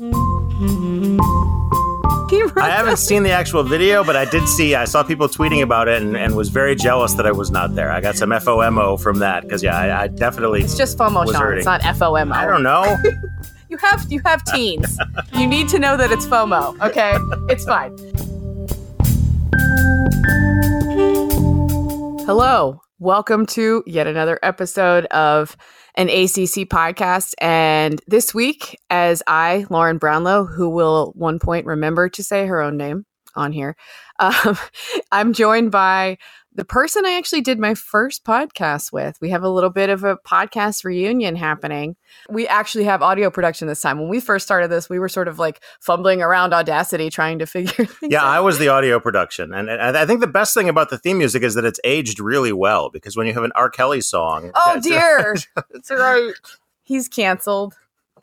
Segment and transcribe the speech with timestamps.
[0.00, 0.04] I
[2.70, 4.74] haven't seen the actual video, but I did see.
[4.74, 7.74] I saw people tweeting about it and, and was very jealous that I was not
[7.74, 7.92] there.
[7.92, 10.62] I got some FOMO from that because yeah, I, I definitely.
[10.62, 11.34] It's just FOMO, Sean.
[11.34, 11.58] hurting.
[11.58, 12.32] It's not FOMO.
[12.32, 12.96] I don't know.
[13.68, 14.98] You have you have teens.
[15.32, 16.78] you need to know that it's FOMO.
[16.82, 17.14] Okay,
[17.50, 17.96] it's fine.
[22.26, 25.56] Hello, welcome to yet another episode of
[25.96, 27.34] an ACC podcast.
[27.40, 32.60] And this week, as I, Lauren Brownlow, who will one point remember to say her
[32.60, 33.04] own name
[33.34, 33.74] on here,
[34.20, 34.56] um,
[35.10, 36.18] I'm joined by
[36.54, 39.16] the person I actually did my first podcast with.
[39.20, 41.96] We have a little bit of a podcast reunion happening.
[42.28, 43.98] We actually have audio production this time.
[43.98, 47.46] When we first started this, we were sort of like fumbling around Audacity trying to
[47.46, 48.28] figure things Yeah, out.
[48.28, 51.18] I was the audio production, and, and I think the best thing about the theme
[51.18, 53.70] music is that it's aged really well because when you have an R.
[53.70, 55.36] Kelly song, Oh dear.
[55.72, 56.32] That's right.
[56.82, 57.74] He's canceled.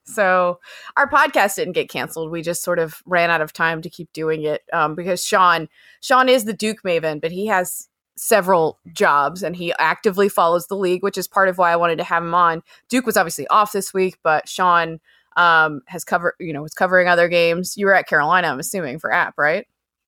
[0.05, 0.59] So
[0.97, 2.31] our podcast didn't get canceled.
[2.31, 5.69] We just sort of ran out of time to keep doing it um, because Sean,
[6.01, 7.88] Sean is the Duke Maven, but he has
[8.19, 11.97] several jobs and he actively follows the league, which is part of why I wanted
[11.99, 12.61] to have him on.
[12.89, 14.99] Duke was obviously off this week, but Sean
[15.37, 17.77] um, has covered, you know, was covering other games.
[17.77, 19.65] You were at Carolina, I'm assuming, for app, right?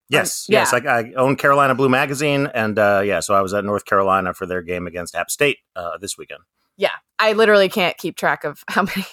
[0.10, 0.60] Yes, Um, yeah.
[0.60, 0.74] yes.
[0.74, 4.34] I, I own Carolina Blue Magazine, and uh, yeah, so I was at North Carolina
[4.34, 6.42] for their game against App State uh, this weekend.
[7.22, 9.06] I literally can't keep track of how many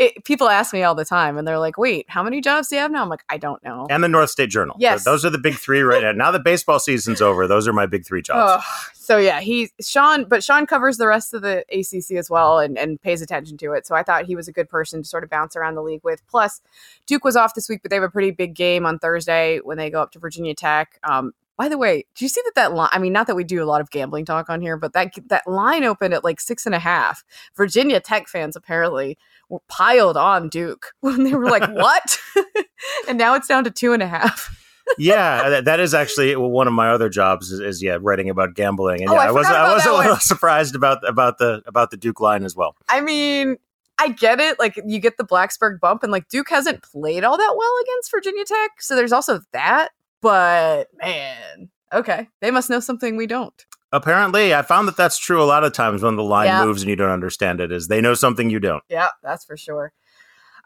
[0.00, 2.76] it, people ask me all the time, and they're like, "Wait, how many jobs do
[2.76, 4.74] you have now?" I'm like, "I don't know." And the North State Journal.
[4.78, 5.04] Yes.
[5.04, 6.12] So those are the big three right now.
[6.12, 8.64] Now that baseball season's over, those are my big three jobs.
[8.64, 8.90] Ugh.
[8.94, 12.78] so yeah, he Sean, but Sean covers the rest of the ACC as well and
[12.78, 13.86] and pays attention to it.
[13.86, 16.02] So I thought he was a good person to sort of bounce around the league
[16.02, 16.26] with.
[16.26, 16.62] Plus,
[17.06, 19.76] Duke was off this week, but they have a pretty big game on Thursday when
[19.76, 20.98] they go up to Virginia Tech.
[21.04, 22.88] Um, by the way, do you see that that line?
[22.90, 25.12] I mean, not that we do a lot of gambling talk on here, but that
[25.28, 27.22] that line opened at like six and a half.
[27.56, 29.16] Virginia Tech fans apparently
[29.48, 32.18] were piled on Duke when they were like, "What?"
[33.08, 34.58] and now it's down to two and a half.
[34.98, 38.28] yeah, uh, that, that is actually one of my other jobs is, is yeah, writing
[38.28, 39.02] about gambling.
[39.02, 40.20] And Oh, yeah, I I, was I was a little one.
[40.20, 42.74] surprised about about the about the Duke line as well.
[42.88, 43.56] I mean,
[44.00, 44.58] I get it.
[44.58, 48.10] Like, you get the Blacksburg bump, and like Duke hasn't played all that well against
[48.10, 48.82] Virginia Tech.
[48.82, 49.90] So there's also that.
[50.22, 52.28] But man, okay.
[52.40, 53.66] They must know something we don't.
[53.92, 56.64] Apparently, I found that that's true a lot of times when the line Yeah.
[56.64, 57.70] moves and you don't understand it.
[57.70, 58.82] Is they know something you don't.
[58.88, 59.92] Yeah, that's for sure.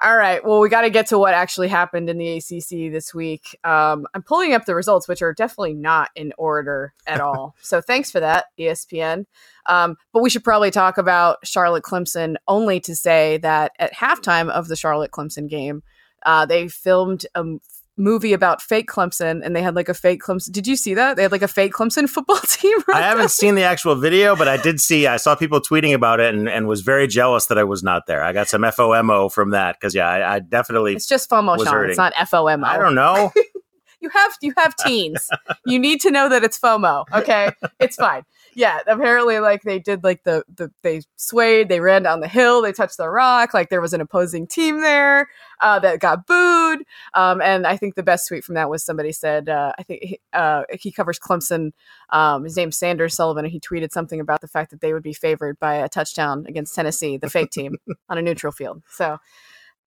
[0.02, 0.44] All right.
[0.44, 3.58] Well, we got to get to what actually happened in the ACC this week.
[3.64, 7.56] Um, I'm pulling up the results, which are definitely not in order at all.
[7.62, 9.24] so thanks for that, ESPN.
[9.64, 14.50] Um, but we should probably talk about Charlotte Clemson only to say that at halftime
[14.50, 15.82] of the Charlotte Clemson game,
[16.26, 17.60] uh, they filmed a m-
[17.96, 20.52] movie about fake Clemson and they had like a fake Clemson.
[20.52, 21.16] Did you see that?
[21.16, 22.78] They had like a fake Clemson football team.
[22.92, 25.06] I haven't seen the actual video, but I did see.
[25.06, 28.06] I saw people tweeting about it and, and was very jealous that I was not
[28.06, 28.22] there.
[28.22, 30.94] I got some FOMO from that because yeah, I, I definitely.
[30.94, 31.66] It's just FOMO, Sean.
[31.66, 31.90] hurting.
[31.90, 32.64] It's not FOMO.
[32.64, 33.32] I don't know.
[34.00, 35.28] you have you have teens.
[35.64, 37.04] you need to know that it's FOMO.
[37.12, 38.22] Okay, it's fine.
[38.56, 42.62] Yeah, apparently, like they did, like the the they swayed, they ran down the hill,
[42.62, 43.52] they touched the rock.
[43.52, 45.28] Like there was an opposing team there
[45.60, 46.82] uh, that got booed.
[47.12, 50.02] Um, and I think the best tweet from that was somebody said, uh, I think
[50.02, 51.72] he, uh, he covers Clemson.
[52.08, 55.02] Um, his name's Sanders Sullivan, and he tweeted something about the fact that they would
[55.02, 57.76] be favored by a touchdown against Tennessee, the fake team,
[58.08, 58.82] on a neutral field.
[58.88, 59.18] So.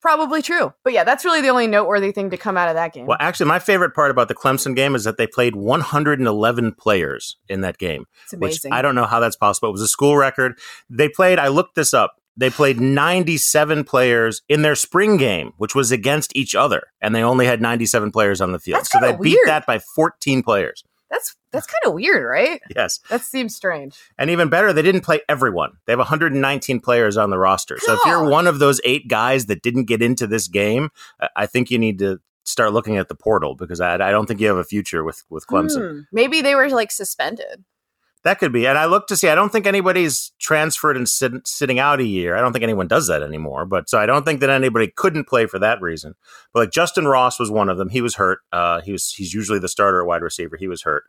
[0.02, 0.74] Probably true.
[0.84, 3.06] But yeah, that's really the only noteworthy thing to come out of that game.
[3.06, 7.38] Well, actually, my favorite part about the Clemson game is that they played 111 players
[7.50, 8.74] in that game, It's which amazing.
[8.74, 9.70] I don't know how that's possible.
[9.70, 10.58] It was a school record.
[10.90, 11.38] They played.
[11.38, 12.16] I looked this up.
[12.38, 17.22] They played 97 players in their spring game, which was against each other, and they
[17.22, 18.78] only had 97 players on the field.
[18.78, 20.86] That's so they kinda beat that by 14 players.
[21.10, 22.62] That's that's kind of weird, right?
[22.76, 23.00] Yes.
[23.10, 23.98] That seems strange.
[24.18, 25.72] And even better, they didn't play everyone.
[25.88, 27.78] They have 119 players on the roster.
[27.80, 30.90] So if you're one of those eight guys that didn't get into this game,
[31.20, 34.26] I- I think you need to start looking at the portal because I, I don't
[34.26, 35.92] think you have a future with with Clemson.
[35.92, 36.00] Hmm.
[36.12, 37.64] Maybe they were like suspended.
[38.24, 38.68] That could be.
[38.68, 39.30] And I look to see.
[39.30, 42.36] I don't think anybody's transferred and sit, sitting out a year.
[42.36, 43.66] I don't think anyone does that anymore.
[43.66, 46.16] But so I don't think that anybody couldn't play for that reason.
[46.54, 47.90] But like Justin Ross was one of them.
[47.90, 48.40] He was hurt.
[48.52, 50.58] Uh, he was he's usually the starter at wide receiver.
[50.58, 51.04] He was hurt.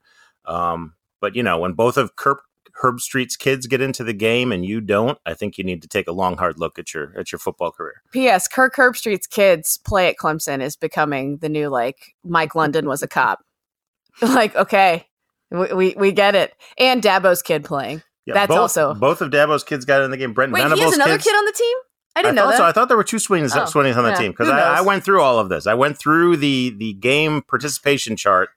[0.46, 2.42] Um, but you know when both of Kirk,
[2.80, 6.08] Herbstreit's kids get into the game and you don't, I think you need to take
[6.08, 8.02] a long hard look at your at your football career.
[8.12, 8.46] P.S.
[8.46, 13.08] Kirk Herbstreit's kids play at Clemson is becoming the new like Mike London was a
[13.08, 13.40] cop.
[14.22, 15.06] like okay,
[15.50, 16.54] we, we we get it.
[16.78, 18.02] And Dabo's kid playing.
[18.26, 20.32] Yeah, That's both, also- both of Dabo's kids got in the game.
[20.32, 21.76] Brent Wait, Venables he has another kids, kid on the team.
[22.16, 22.56] I didn't know that.
[22.58, 22.64] so.
[22.64, 24.16] I thought there were two Swinneys, Oh, Swinneys on the yeah.
[24.16, 25.66] team because I, I went through all of this.
[25.66, 28.50] I went through the the game participation chart,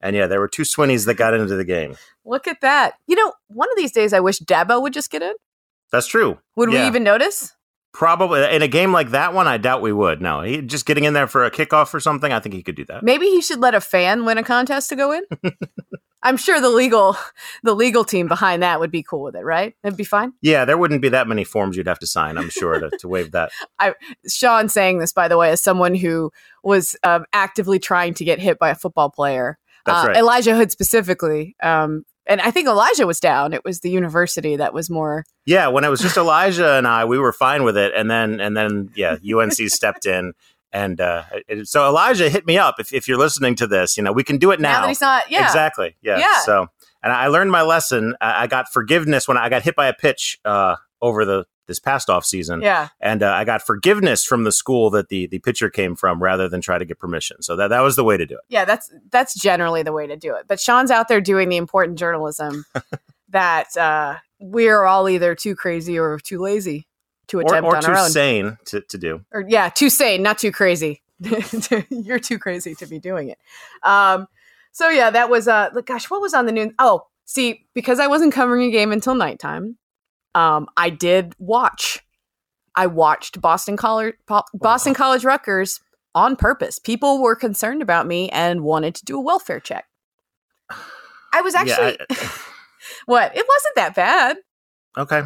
[0.00, 1.96] and yeah, there were two Swinneys that got into the game.
[2.24, 2.94] Look at that.
[3.06, 5.32] You know, one of these days I wish Dabo would just get in.
[5.90, 6.38] That's true.
[6.56, 7.54] Would we even notice?
[7.94, 10.20] Probably in a game like that one, I doubt we would.
[10.20, 12.30] No, he just getting in there for a kickoff or something.
[12.30, 13.02] I think he could do that.
[13.02, 15.24] Maybe he should let a fan win a contest to go in.
[16.22, 17.16] I'm sure the legal
[17.62, 19.74] the legal team behind that would be cool with it, right?
[19.84, 20.32] It'd be fine.
[20.42, 22.38] Yeah, there wouldn't be that many forms you'd have to sign.
[22.38, 23.50] I'm sure to, to waive that.
[23.78, 23.94] I,
[24.28, 26.30] Sean saying this, by the way, as someone who
[26.62, 29.58] was um, actively trying to get hit by a football player.
[29.86, 30.16] That's uh, right.
[30.16, 31.56] Elijah Hood specifically.
[31.62, 33.54] Um, and I think Elijah was down.
[33.54, 35.24] It was the university that was more.
[35.46, 38.38] Yeah, when it was just Elijah and I, we were fine with it, and then
[38.38, 40.34] and then yeah, UNC stepped in.
[40.72, 41.22] And uh,
[41.64, 42.76] so Elijah hit me up.
[42.78, 44.80] If, if you're listening to this, you know we can do it Now, now.
[44.82, 45.30] that he's not.
[45.30, 45.44] Yeah.
[45.46, 45.96] Exactly.
[46.02, 46.18] Yeah.
[46.18, 46.40] Yeah.
[46.40, 46.66] So,
[47.02, 48.14] and I learned my lesson.
[48.20, 51.78] I, I got forgiveness when I got hit by a pitch uh, over the this
[51.78, 52.88] past off season, Yeah.
[52.98, 56.48] and uh, I got forgiveness from the school that the the pitcher came from, rather
[56.48, 57.42] than try to get permission.
[57.42, 58.40] So that that was the way to do it.
[58.48, 58.64] Yeah.
[58.64, 60.46] That's that's generally the way to do it.
[60.48, 62.64] But Sean's out there doing the important journalism
[63.30, 66.86] that uh, we're all either too crazy or too lazy
[67.28, 68.10] to attempt or on too our own.
[68.10, 69.24] sane to, to do.
[69.32, 71.02] or yeah, too sane, not too crazy.
[71.90, 73.38] You're too crazy to be doing it.
[73.82, 74.26] Um,
[74.72, 76.72] so yeah, that was uh, gosh, what was on the news?
[76.78, 79.76] Oh, see, because I wasn't covering a game until nighttime,
[80.34, 82.04] um, I did watch.
[82.74, 84.14] I watched Boston College,
[84.54, 85.80] Boston College Rutgers
[86.14, 86.78] on purpose.
[86.78, 89.86] People were concerned about me and wanted to do a welfare check.
[91.32, 92.06] I was actually yeah.
[92.10, 92.30] I-
[93.06, 93.36] what?
[93.36, 94.36] It wasn't that bad.
[94.96, 95.22] okay.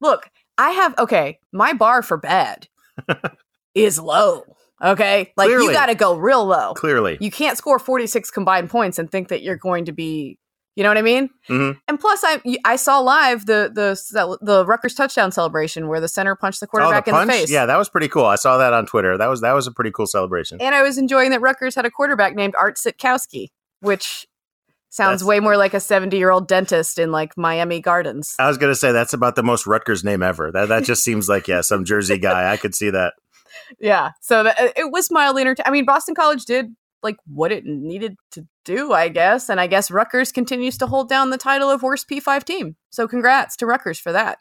[0.00, 2.68] Look, I have okay, my bar for bad
[3.74, 4.42] is low.
[4.82, 5.32] Okay?
[5.36, 6.74] Like you got to go real low.
[6.74, 7.18] Clearly.
[7.20, 10.38] You can't score 46 combined points and think that you're going to be,
[10.76, 11.30] you know what I mean?
[11.48, 11.76] Mhm.
[11.88, 16.36] And plus I I saw live the the the Rutgers touchdown celebration where the center
[16.36, 17.26] punched the Oh, quarterback the in punch?
[17.26, 17.50] the face.
[17.50, 18.24] Yeah, that was pretty cool.
[18.24, 19.18] I saw that on Twitter.
[19.18, 20.60] That was that was a pretty cool celebration.
[20.60, 23.48] And I was enjoying that Rutgers had a quarterback named Art Sitkowski,
[23.80, 24.26] which
[24.90, 28.34] sounds That's- way more like a 70-year-old dentist in like Miami Gardens.
[28.38, 30.50] I was gonna say that's about the most Rutgers name ever.
[30.52, 32.50] That that just seems like yeah, some Jersey guy.
[32.52, 33.14] I could see that.
[33.80, 36.66] yeah so that, uh, it was mildly entertaining i mean boston college did
[37.02, 41.08] like what it needed to do i guess and i guess Rutgers continues to hold
[41.08, 44.38] down the title of worst p5 team so congrats to Rutgers for that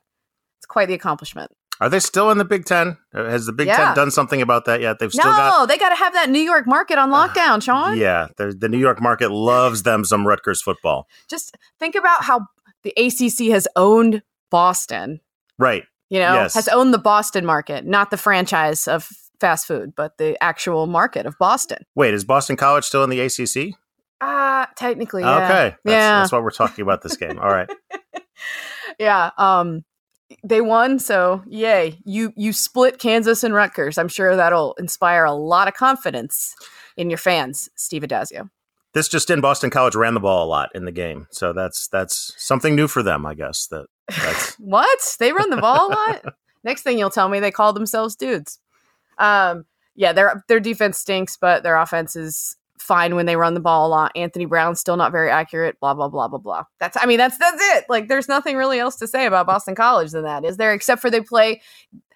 [0.59, 2.97] it's quite the accomplishment Are they still in the Big Ten?
[3.13, 3.77] Uh, Has the Big Yeah.
[3.77, 4.99] Ten done something about that yet?
[4.99, 5.59] They've no still got.
[5.59, 8.69] No, they got to have that new york market on lockdown sean Yeah, the the
[8.69, 11.07] New York market loves them some Rutgers football.
[11.29, 12.41] just think about how
[12.83, 15.19] the acc has owned boston
[15.59, 15.83] Right.
[16.09, 16.53] you know Yes.
[16.55, 19.09] has owned the boston market not the franchise of
[19.39, 23.19] fast food but the actual market of boston Wait, is Boston College still in the
[23.19, 23.75] ACC?
[24.21, 25.35] uh technically yeah.
[25.45, 27.37] Okay, that's, yeah that's why we're talking about this game.
[27.37, 27.69] All right.
[28.99, 29.83] yeah um
[30.43, 31.99] they won so yay.
[32.03, 33.97] You you split kansas and rutgers.
[33.97, 36.55] I'm sure that'll inspire a lot of confidence
[36.95, 38.49] in your fans steve addazio.
[38.93, 41.87] This just in, Boston College ran the ball a lot in the game, so that's
[41.89, 43.67] that's something new for them, I guess.
[43.67, 45.15] That that's what?
[45.19, 46.33] They run the ball a lot?
[46.63, 48.59] Next thing you'll tell me they call themselves dudes.
[49.17, 49.65] Um
[49.95, 52.55] yeah their their defense stinks but their offense is
[52.87, 55.93] fine when they run the ball a lot anthony brown's still not very accurate blah
[55.93, 58.95] blah blah blah blah that's i mean that's that's it like there's nothing really else
[58.95, 61.61] to say about boston college than that is there except for they play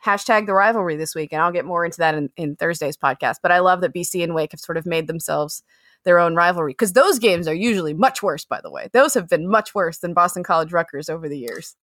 [0.06, 3.38] hashtag the rivalry this week and i'll get more into that in, in thursday's podcast
[3.44, 5.62] but i love that bc and wake have sort of made themselves
[6.04, 9.28] their own rivalry because those games are usually much worse by the way those have
[9.28, 11.76] been much worse than boston college Rutgers over the years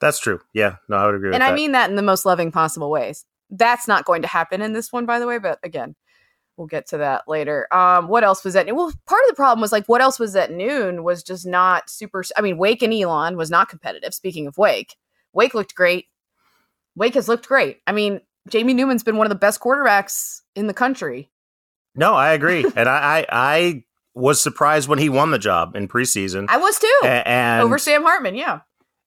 [0.00, 0.40] that's true.
[0.52, 1.34] Yeah, no, I would agree.
[1.34, 1.54] and I that.
[1.54, 3.24] mean that in the most loving possible ways.
[3.50, 5.38] That's not going to happen in this one, by the way.
[5.38, 5.94] But again,
[6.56, 7.66] we'll get to that later.
[7.72, 8.66] Um, what else was at?
[8.74, 11.88] Well, part of the problem was like what else was at noon was just not
[11.90, 12.24] super.
[12.36, 14.14] I mean, Wake and Elon was not competitive.
[14.14, 14.96] Speaking of Wake,
[15.32, 16.06] Wake looked great.
[16.94, 17.80] Wake has looked great.
[17.86, 21.30] I mean, Jamie Newman's been one of the best quarterbacks in the country.
[21.94, 23.84] no, I agree, and I, I I
[24.14, 27.76] was surprised when he won the job in preseason, I was too A- and over
[27.78, 28.34] Sam Hartman.
[28.34, 28.60] Yeah,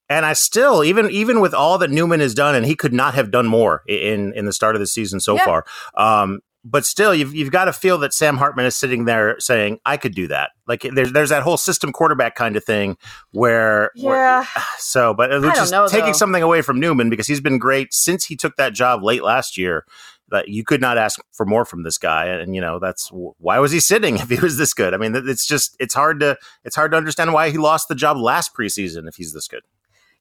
[0.07, 3.15] And I still, even even with all that Newman has done, and he could not
[3.15, 5.45] have done more in in the start of the season so Yeah.
[5.45, 5.65] far.
[5.95, 9.79] Um, but still, you've you've got to feel that Sam Hartman is sitting there saying,
[9.85, 12.97] "I could do that." Like there's there's that whole system quarterback kind of thing
[13.31, 14.45] where, where- yeah.
[14.77, 16.13] so, but it's just know, taking though.
[16.13, 19.57] something away from Newman because he's been great since he took that job late last
[19.57, 19.85] year.
[20.31, 23.57] That you could not ask for more from this guy, and you know that's why
[23.57, 24.93] was he sitting if he was this good?
[24.93, 27.95] I mean, it's just it's hard to it's hard to understand why he lost the
[27.95, 29.63] job last preseason if he's this good.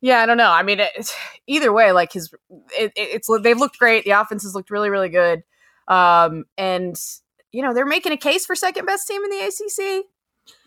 [0.01, 0.51] Yeah, I don't know.
[0.51, 1.15] I mean, it,
[1.47, 2.33] either way, like his,
[2.79, 4.05] it, it's they've looked great.
[4.05, 5.43] The offense has looked really, really good,
[5.89, 6.97] um, and
[7.51, 10.05] you know they're making a case for second best team in the ACC.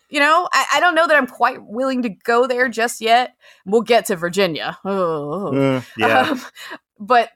[0.09, 3.33] You know, I, I don't know that I'm quite willing to go there just yet.
[3.65, 4.77] We'll get to Virginia.
[4.83, 5.51] Oh.
[5.53, 6.41] Mm, yeah, Um,
[6.99, 7.29] but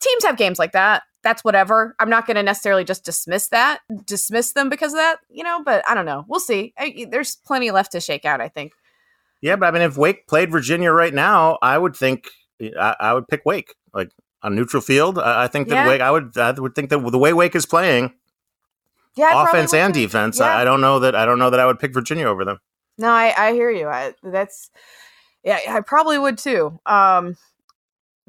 [0.00, 1.02] teams have games like that.
[1.22, 1.96] That's whatever.
[1.98, 5.62] I'm not going to necessarily just dismiss that, dismiss them because of that, you know,
[5.64, 6.26] but I don't know.
[6.28, 6.74] We'll see.
[6.78, 8.72] I, there's plenty left to shake out, I think.
[9.40, 12.28] Yeah, but I mean, if Wake played Virginia right now, I would think
[12.78, 13.74] I, I would pick Wake.
[13.94, 14.10] Like
[14.42, 15.18] on neutral field.
[15.18, 15.88] I, I think that Yeah.
[15.88, 16.00] Wake.
[16.00, 18.14] I would I would think that the way Wake is playing,
[19.16, 20.46] Yeah, offense and defense, Yeah.
[20.46, 22.58] I, I don't know that I don't know that I would pick Virginia over them.
[22.98, 23.88] No, I, I hear you.
[23.88, 24.70] I, that's
[25.42, 26.78] yeah, I probably would too.
[26.84, 27.36] Um,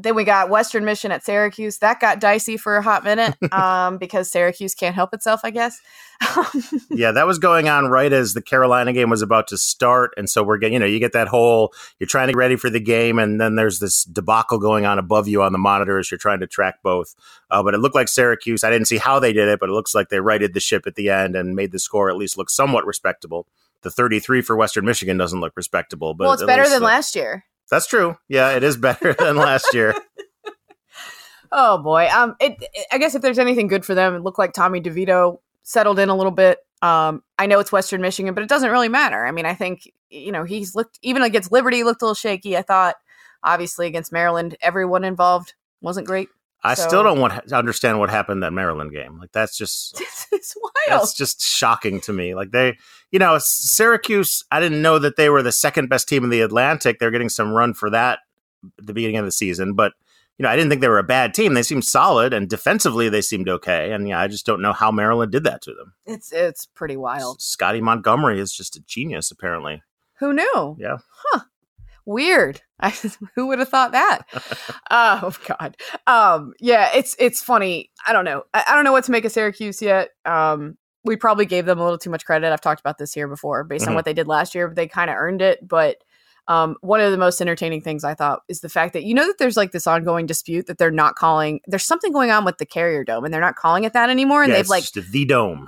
[0.04, 1.80] then we got Western Michigan at Syracuse.
[1.80, 5.80] That got dicey for a hot minute um, because Syracuse can't help itself, I guess.
[6.90, 10.30] yeah, that was going on right as the Carolina game was about to start, and
[10.30, 12.70] so we're getting you know you get that whole you're trying to get ready for
[12.70, 16.12] the game, and then there's this debacle going on above you on the monitors.
[16.12, 17.16] You're trying to track both,
[17.50, 18.64] uh, but it looked like Syracuse.
[18.64, 20.84] I didn't see how they did it, but it looks like they righted the ship
[20.86, 23.48] at the end and made the score at least look somewhat respectable.
[23.82, 27.16] The 33 for Western Michigan doesn't look respectable, but well, it's better than the- last
[27.16, 27.46] year.
[27.72, 28.18] That's true.
[28.28, 29.96] Yeah, it is better than last year.
[31.52, 32.08] Oh boy.
[32.14, 34.82] Um, it, it- I guess if there's anything good for them, it looked like Tommy
[34.82, 36.60] DeVito settled in a little bit.
[36.82, 39.26] Um, I know it's Western Michigan, but it doesn't really matter.
[39.26, 42.58] I mean, I think you know he's looked even against Liberty, looked a little shaky.
[42.58, 42.96] I thought,
[43.44, 46.30] obviously against Maryland, everyone involved wasn't great.
[46.64, 49.18] I So- still don't want to understand what happened in that Maryland game.
[49.20, 50.00] Like that's just
[50.32, 51.02] it's wild.
[51.02, 52.36] that's just shocking to me.
[52.36, 52.78] Like they,
[53.12, 54.44] you know, Syracuse.
[54.52, 57.00] I didn't know that they were the second best team in the Atlantic.
[57.00, 58.20] They're getting some run for that
[58.80, 59.94] at the beginning of the season, but
[60.38, 61.54] you know, I didn't think they were a bad team.
[61.54, 63.92] They seemed solid, and defensively they seemed okay.
[63.92, 65.94] And yeah, I just don't know how Maryland did that to them.
[66.06, 67.42] It's it's pretty wild.
[67.42, 69.84] Scottie Montgomery is just a genius, apparently.
[70.20, 70.76] Who knew?
[70.80, 70.98] Yeah.
[72.06, 72.62] Weird.
[72.80, 72.90] I,
[73.36, 74.24] who would have thought that?
[74.92, 75.78] oh God.
[76.08, 76.54] Um.
[76.60, 76.90] Yeah.
[76.96, 77.92] It's it's funny.
[78.08, 78.44] I don't know.
[78.54, 80.10] I, I don't know what to make of Syracuse yet.
[80.26, 80.78] Um.
[81.04, 82.52] We probably gave them a little too much credit.
[82.54, 83.96] I've talked about this here before, based on Mhm.
[83.96, 84.68] what they did last year.
[84.68, 85.68] But they kind of earned it.
[85.68, 85.98] But
[86.48, 89.26] um, one of the most entertaining things I thought is the fact that you know
[89.26, 91.60] that there's like this ongoing dispute that they're not calling.
[91.66, 94.44] There's something going on with the Carrier Dome, and they're not calling it that anymore.
[94.44, 95.68] And yeah, they've like just the dome.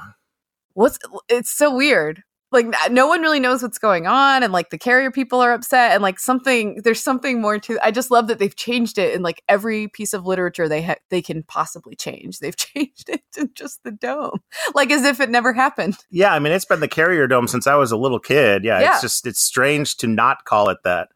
[0.73, 0.99] what's
[1.29, 2.21] it's so weird
[2.53, 5.91] like no one really knows what's going on and like the carrier people are upset
[5.93, 9.21] and like something there's something more to i just love that they've changed it in
[9.23, 13.47] like every piece of literature they ha- they can possibly change they've changed it to
[13.55, 14.39] just the dome
[14.75, 17.65] like as if it never happened Yeah, I mean it's been the Carrier Dome since
[17.67, 18.63] I was a little kid.
[18.63, 18.91] Yeah, Yeah.
[18.93, 21.09] it's just it's strange to not call it that.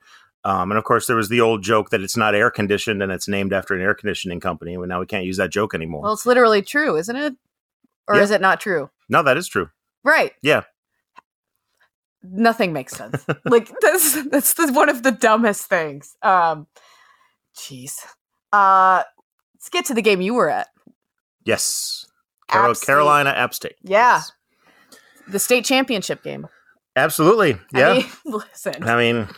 [0.44, 3.12] Um, and of course, there was the old joke that it's not air conditioned and
[3.12, 4.78] it's named after an air conditioning company.
[4.78, 6.02] Well, now we can't use that joke anymore.
[6.04, 7.36] well it's literally true isn't it
[8.08, 8.22] or Yeah.
[8.24, 9.70] is it not true no, that is true.
[10.04, 10.64] right Yeah.
[12.32, 16.68] Nothing makes sense like that's that's the, one of the dumbest things um
[17.58, 17.94] jeez
[18.54, 19.04] uh
[19.56, 20.68] let's get to the game you were at
[21.48, 22.06] Yes,
[22.50, 23.78] Carol, App Carolina App State.
[23.82, 24.16] Yeah.
[24.16, 24.32] Yes.
[25.30, 26.48] the state championship game
[26.98, 27.58] absolutely.
[27.74, 28.84] Yeah, I mean, listen.
[28.84, 29.30] I mean,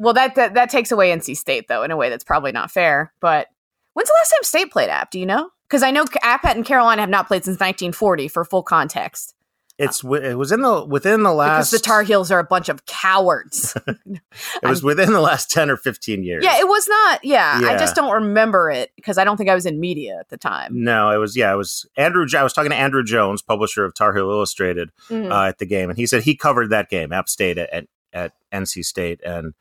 [0.00, 2.72] well, that, that that takes away NC State though in a way that's probably not
[2.72, 3.12] fair.
[3.20, 3.46] But
[3.94, 5.12] when's the last time State played App?
[5.12, 5.50] Do you know?
[5.68, 8.26] Because I know App and Carolina have not played since 1940.
[8.26, 9.34] For full context,
[9.78, 12.68] it's it was in the within the last because the Tar Heels are a bunch
[12.68, 13.76] of cowards.
[13.86, 14.20] it
[14.62, 16.42] was within the last ten or fifteen years.
[16.44, 17.24] yeah, it was not.
[17.24, 20.28] Yeah, I just don't remember it because I don't think I was in media at
[20.30, 20.82] the time.
[20.84, 22.26] No, it was yeah, it was Andrew.
[22.36, 25.30] I was talking to Andrew Jones, publisher of Tar Heel Illustrated, Mhm.
[25.30, 27.86] uh, at the game, and he said he covered that game, App State at at,
[28.12, 29.54] at NC State, and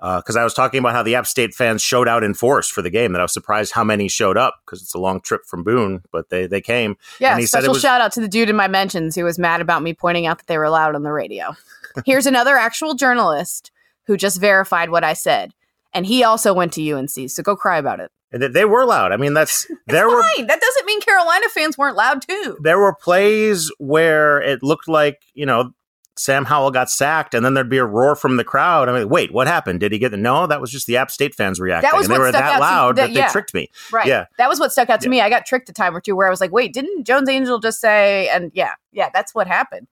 [0.00, 2.68] Uh, because I was talking about how the App State fans showed out in force
[2.68, 5.20] for the game, that I was surprised how many showed up because it's a long
[5.20, 6.96] trip from Boone, but they they came.
[7.18, 9.16] Yeah, and he said it special was- shout out to the dude in my mentions
[9.16, 11.56] who was mad about me pointing out that they were loud on the radio.
[12.06, 13.72] Here's another actual journalist
[14.06, 15.52] who just verified what I said.
[15.92, 18.12] And he also went to UNC, so go cry about it.
[18.30, 19.10] And they- were loud.
[19.10, 20.46] I mean, that's there were Fine.
[20.46, 22.56] That doesn't mean Carolina fans weren't loud too.
[22.62, 25.72] there were plays where it looked like you know
[26.18, 28.88] Sam Howell got sacked, and then there'd be a roar from the crowd.
[28.88, 29.80] I mean, wait, what happened?
[29.80, 30.46] Did he get the no?
[30.46, 32.60] That was just the App State fans reacting, That was and they were that to-
[32.60, 33.70] loud that- that, they tricked me.
[33.92, 34.06] Right.
[34.06, 34.26] Yeah.
[34.36, 35.10] That was what stuck out to Yeah.
[35.10, 35.20] me.
[35.20, 37.60] I got tricked a time or two where I was like, wait, didn't Jones Angell
[37.60, 39.86] just say and yeah, yeah, that's what happened.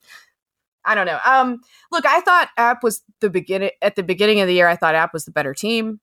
[0.84, 1.18] I don't know.
[1.24, 4.76] Um look, I thought App was the beginning at the beginning of the year, I
[4.76, 6.00] thought App was the better team.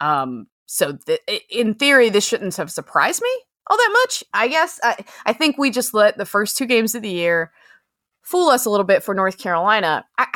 [0.00, 3.30] Um so th- in theory this shouldn't have surprised me
[3.68, 4.24] all that much.
[4.34, 7.50] I guess I I think we just let the first two games of the year
[8.26, 10.04] fool us a little bit for North Carolina.
[10.18, 10.26] I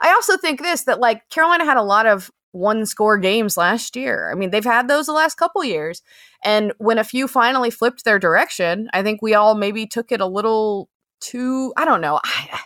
[0.00, 3.96] I also think this that like Carolina had a lot of one score games last
[3.96, 4.30] year.
[4.30, 6.02] I mean, they've had those the last couple years.
[6.44, 10.20] And when a few finally flipped their direction, I think we all maybe took it
[10.20, 10.88] a little
[11.20, 12.20] too I don't know.
[12.24, 12.60] I,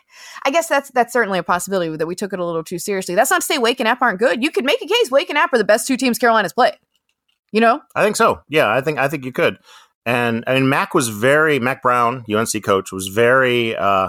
[0.44, 3.14] I guess that's that's certainly a possibility that we took it a little too seriously.
[3.14, 4.42] That's not to say Wake and App aren't good.
[4.42, 6.74] You could make a case Wake and App are the best two teams Carolina's played.
[7.52, 7.82] You know?
[7.94, 8.40] I think so.
[8.48, 9.58] Yeah, I think I think you could.
[10.04, 14.08] And I mean, Mac was very Mac Brown, UNC coach, was very uh,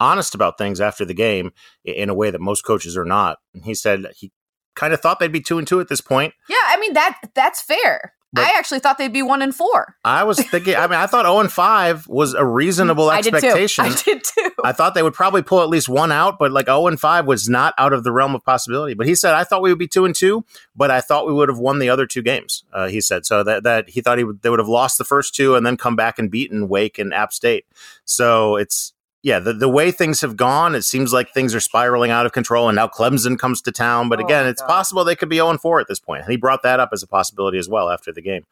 [0.00, 1.52] honest about things after the game
[1.84, 3.38] in a way that most coaches are not.
[3.54, 4.32] And he said he
[4.74, 6.34] kind of thought they'd be two and two at this point.
[6.48, 8.14] Yeah, I mean that that's fair.
[8.32, 9.96] But- I actually thought they'd be one and four.
[10.04, 10.76] I was thinking.
[10.76, 13.86] I mean, I thought zero and five was a reasonable I did expectation.
[13.86, 14.50] I did too.
[14.62, 17.26] I thought they would probably pull at least one out, but like 0 and 5
[17.26, 18.94] was not out of the realm of possibility.
[18.94, 20.44] But he said, I thought we would be 2 and 2,
[20.76, 22.62] but I thought we would have won the other two games.
[22.72, 25.04] Uh, he said so that, that he thought he would, they would have lost the
[25.04, 27.64] first two and then come back and beaten Wake and App State.
[28.04, 32.10] So it's, yeah, the, the way things have gone, it seems like things are spiraling
[32.10, 34.08] out of control, and now Clemson comes to town.
[34.08, 34.68] But Oh, again, it's God.
[34.68, 36.22] possible they could be 0 4 at this point.
[36.22, 38.46] And he brought that up as a possibility as well after the game.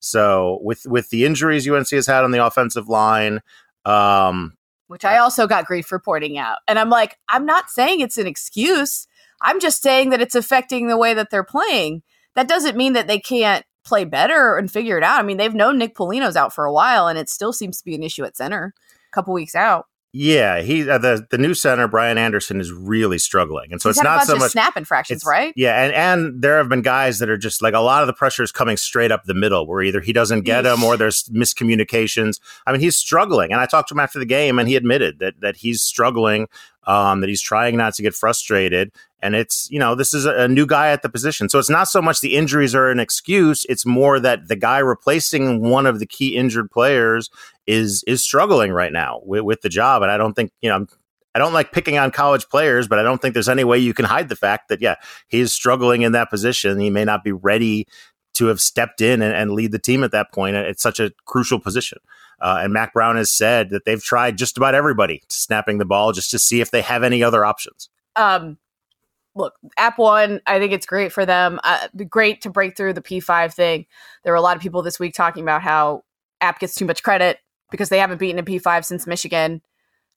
[0.00, 3.40] So with with the injuries UNC has had on the offensive line,
[3.84, 4.54] um,
[4.86, 6.58] which I also got grief for pointing out.
[6.68, 9.06] And I'm like, I'm not saying it's an excuse.
[9.40, 12.02] I'm just saying that it's affecting the way that they're playing.
[12.34, 15.20] That doesn't mean that they can't play better and figure it out.
[15.20, 17.84] I mean, they've known Nick Polino's out for a while, and it still seems to
[17.84, 18.72] be an issue at center.
[18.76, 23.18] A couple weeks out, yeah, he uh, the the new center Brian Anderson is really
[23.18, 25.52] struggling, and so He's it's not bunch so of much snap infractions, right?
[25.56, 28.12] Yeah, and and there have been guys that are just like a lot of the
[28.12, 31.24] pressure is coming straight up the middle, where either he doesn't get him or there's
[31.30, 32.38] miscommunications.
[32.64, 35.18] I mean, he's struggling, and I talked to him after the game, and he admitted
[35.18, 36.46] that that he's struggling,
[36.84, 40.42] um, that he's trying not to get frustrated, and it's you know this is a,
[40.42, 43.00] a new guy at the position, so it's not so much the injuries are an
[43.00, 47.30] excuse; it's more that the guy replacing one of the key injured players
[47.66, 50.86] is is struggling right now with, with the job, and I don't think you know.
[51.36, 53.92] I don't like picking on college players, but I don't think there's any way you
[53.92, 54.94] can hide the fact that, yeah,
[55.26, 56.78] he's struggling in that position.
[56.78, 57.88] He may not be ready
[58.34, 60.54] to have stepped in and, and lead the team at that point.
[60.54, 61.98] It's such a crucial position.
[62.40, 66.12] Uh, and Mac Brown has said that they've tried just about everybody snapping the ball
[66.12, 67.88] just to see if they have any other options.
[68.14, 68.58] um
[69.34, 73.02] look app one i think it's great for them uh, great to break through the
[73.02, 73.86] p5 thing
[74.22, 76.04] there were a lot of people this week talking about how
[76.40, 77.38] app gets too much credit
[77.74, 79.60] because they haven't beaten a p5 since michigan.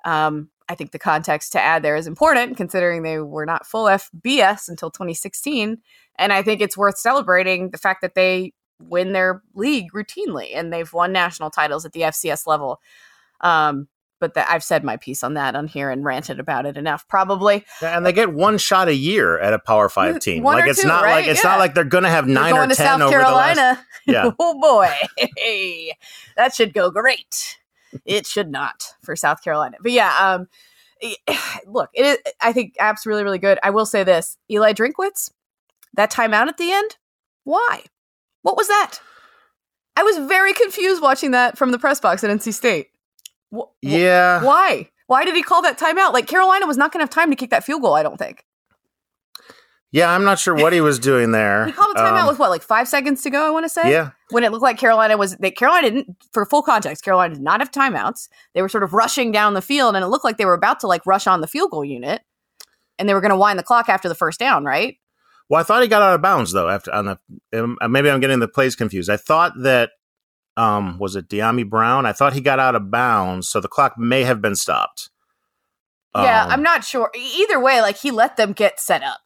[0.06, 3.86] Um, i think the context to add there is important considering they were not full
[3.86, 5.80] fbs until 2016
[6.20, 10.72] and i think it's worth celebrating the fact that they win their league routinely and
[10.72, 12.80] they've won national titles at the fcs level.
[13.42, 13.88] Um,
[14.20, 17.08] but that I've said my piece on that on here and ranted about it enough.
[17.08, 20.44] Probably And they get one shot a year at a Power Five Mm, team.
[20.44, 21.12] one like it's two, not right?
[21.22, 21.52] like it's Yeah.
[21.52, 23.56] not like they're going to have They're 9 going or to 10 South over Carolina.
[23.56, 24.32] the last Yeah.
[24.40, 24.92] oh boy,
[26.36, 27.58] that should go great.
[28.06, 30.16] It should not for South Carolina, but yeah.
[30.20, 30.48] Um,
[31.68, 33.60] look, it is, I think App's really, really good.
[33.64, 35.32] I will say this: Eli Drinkwitz,
[35.94, 36.98] that timeout at the end.
[37.44, 37.84] Why?
[38.42, 39.00] What was that?
[39.96, 42.90] I was very confused watching that from the press box at NC State.
[43.56, 44.44] Wh- Yeah.
[44.44, 44.90] Why?
[45.08, 46.14] Why did he call that timeout?
[46.14, 47.94] Like Carolina was not going to have time to kick that field goal.
[47.94, 48.44] I don't think
[49.92, 51.66] Yeah, I'm not sure what he was doing there.
[51.68, 53.46] he called a timeout Um, with what, like five seconds to go.
[53.48, 53.90] I want to say.
[53.92, 54.12] Yeah.
[54.32, 57.62] when it looked like Carolina was they Carolina didn't for full context, Carolina did not
[57.62, 58.28] have timeouts.
[58.54, 60.82] They were sort of rushing down the field and it looked like they were about
[60.82, 62.22] to like rush on the field goal unit
[63.00, 64.98] and they were going to wind the clock after the first down, right?
[65.50, 66.68] Well, I thought he got out of bounds though.
[66.68, 69.10] After on the um, maybe I'm getting the plays confused.
[69.10, 69.92] I thought that
[70.58, 72.06] um, was it Dyami Brown.
[72.06, 75.10] I thought he got out of bounds, so the clock may have been stopped.
[76.16, 77.12] yeah, Um, I'm not sure.
[77.16, 79.20] Either way, like he let them get set up.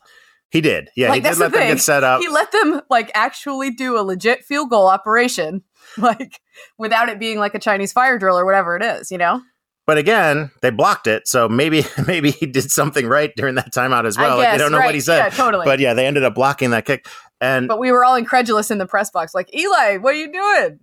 [0.50, 0.90] He did.
[0.98, 1.70] Yeah, Like, he did that's the let them thing.
[1.76, 2.20] get set up.
[2.22, 5.64] He let them like actually do a legit field goal operation,
[5.98, 6.42] like
[6.78, 9.42] without it being like a Chinese fire drill or whatever it is, you know?
[9.88, 14.06] but again, they blocked it, so maybe maybe he did something right during that timeout
[14.06, 14.34] as well.
[14.34, 14.86] I Like, guess, they don't know right.
[14.86, 15.66] what he said, Yeah, totally.
[15.66, 17.08] but yeah, they ended up blocking that kick.
[17.42, 20.32] And but we were all incredulous in the press box, like, Eli, what are you
[20.32, 20.80] doing?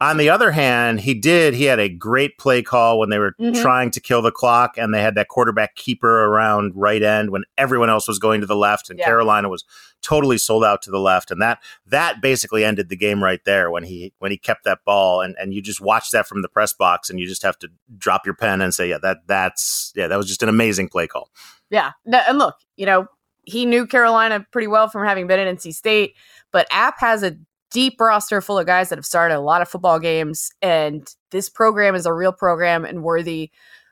[0.00, 1.54] On the other hand, he did.
[1.54, 3.60] He had a great play call when they were Mhm.
[3.60, 7.44] trying to kill the clock, and they had that quarterback keeper around right end when
[7.58, 9.04] everyone else was going to the left, and Yeah.
[9.04, 9.64] Carolina was
[10.02, 13.70] totally sold out to the left, and that that basically ended the game right there
[13.70, 16.48] when he when he kept that ball, and and you just watch that from the
[16.48, 19.92] press box, and you just have to drop your pen and say, yeah, that that's
[19.96, 21.30] yeah, that was just an amazing play call.
[21.70, 21.92] Yeah.
[22.04, 23.06] No, and look, you know,
[23.44, 26.14] he knew Carolina pretty well from having been at NC State,
[26.52, 27.36] but App has a
[27.70, 30.50] deep roster full of guys that have started a lot of football games.
[30.62, 33.50] And this program is a real program and worthy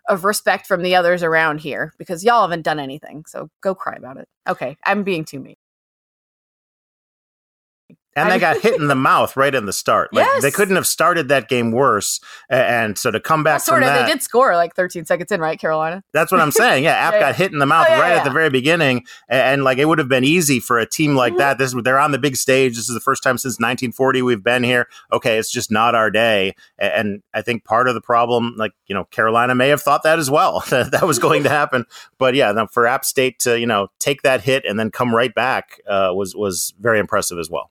[0.08, 3.24] of respect from the others around here because y'all haven't done anything.
[3.26, 4.28] So go cry about it.
[4.48, 4.76] Okay.
[4.84, 5.56] I'm being too mean.
[8.16, 10.12] And they got hit in the mouth right in the start.
[10.12, 10.42] Like Yes.
[10.42, 12.20] they couldn't have started that game worse.
[12.48, 13.94] And so to come back Well, sort from of.
[13.94, 16.02] that, They did score like 13 seconds in, right, Carolina?
[16.12, 16.84] That's what I'm saying.
[16.84, 18.18] Yeah, App Yeah, got hit in the mouth Oh, yeah, right yeah.
[18.18, 21.16] at the very beginning, and, and, like it would have been easy for a team
[21.16, 21.38] like Mhm.
[21.38, 21.58] that.
[21.58, 22.76] This they're on the big stage.
[22.76, 24.86] This is the first time since 1940 we've been here.
[25.12, 28.94] Okay, it's just not our day, and I think part of the problem, like you
[28.94, 31.84] know, Carolina may have thought that as well that that was going to happen.
[32.18, 35.34] But yeah, for App State to you know take that hit and then come right
[35.34, 37.70] back uh, was was very impressive as well.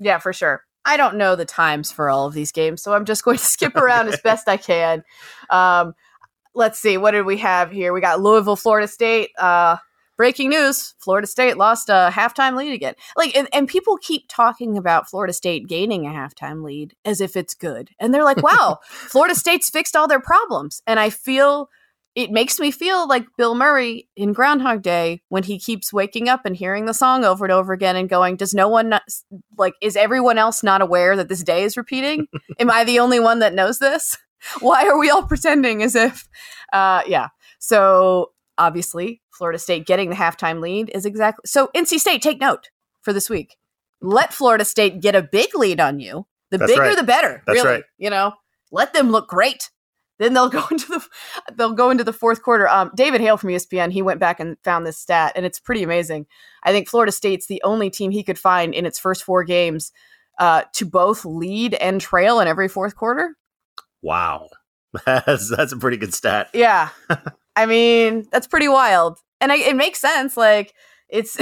[0.00, 0.64] Yeah, for sure.
[0.84, 3.44] I don't know the times for all of these games, so I'm just going to
[3.56, 5.04] skip around as best I can.
[5.50, 5.94] Um,
[6.54, 7.92] let's see, what did we have here?
[7.92, 9.30] We got Louisville, Florida State.
[9.38, 9.76] Uh,
[10.16, 12.94] breaking news: Florida State lost a halftime lead again.
[13.16, 17.36] Like, and, and people keep talking about Florida State gaining a halftime lead as if
[17.36, 21.68] it's good, and they're like, "Wow, Florida State's fixed all their problems." And I feel
[22.14, 26.44] it makes me feel like Bill Murray in Groundhog Day when he keeps waking up
[26.44, 29.02] and hearing the song over and over again and going, Does no one, not,
[29.56, 32.26] like, is everyone else not aware that this day is repeating?
[32.58, 34.16] Am I the only one that knows this?
[34.60, 36.28] Why are we all pretending as if,
[36.72, 37.28] uh, yeah.
[37.58, 41.68] So obviously, Florida State getting the halftime lead is exactly so.
[41.76, 42.70] NC State, take note
[43.02, 43.56] for this week.
[44.00, 46.26] Let Florida State get a big lead on you.
[46.50, 46.96] The That's bigger, right.
[46.96, 47.42] the better.
[47.46, 47.84] That's really, right.
[47.98, 48.32] you know,
[48.72, 49.70] let them look great.
[50.20, 51.04] Then they'll go into the
[51.56, 52.68] they'll go into the fourth quarter.
[52.68, 55.82] Um, David Hale from ESPN he went back and found this stat, and it's pretty
[55.82, 56.26] amazing.
[56.62, 59.90] I think Florida State's the only team he could find in its first four games
[60.38, 63.36] uh, to both lead and trail in every fourth quarter.
[64.02, 64.48] Wow.
[65.06, 66.50] That's that's a pretty good stat.
[66.52, 66.88] Yeah.
[67.56, 69.18] I mean, that's pretty wild.
[69.40, 70.36] And I, it makes sense.
[70.36, 70.72] Like,
[71.08, 71.36] it's,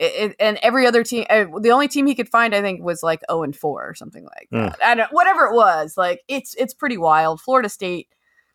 [0.00, 2.82] it, it- and every other team, uh, the only team he could find, I think,
[2.82, 4.70] was like 0 and 4 or something like Mm.
[4.70, 4.84] that.
[4.84, 5.96] I don't, whatever it was.
[5.96, 7.40] Like, it's, it's pretty wild.
[7.40, 8.08] Florida State,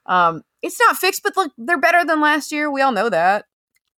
[0.05, 2.71] um, it's not fixed, but look, they're better than last year.
[2.71, 3.45] We all know that.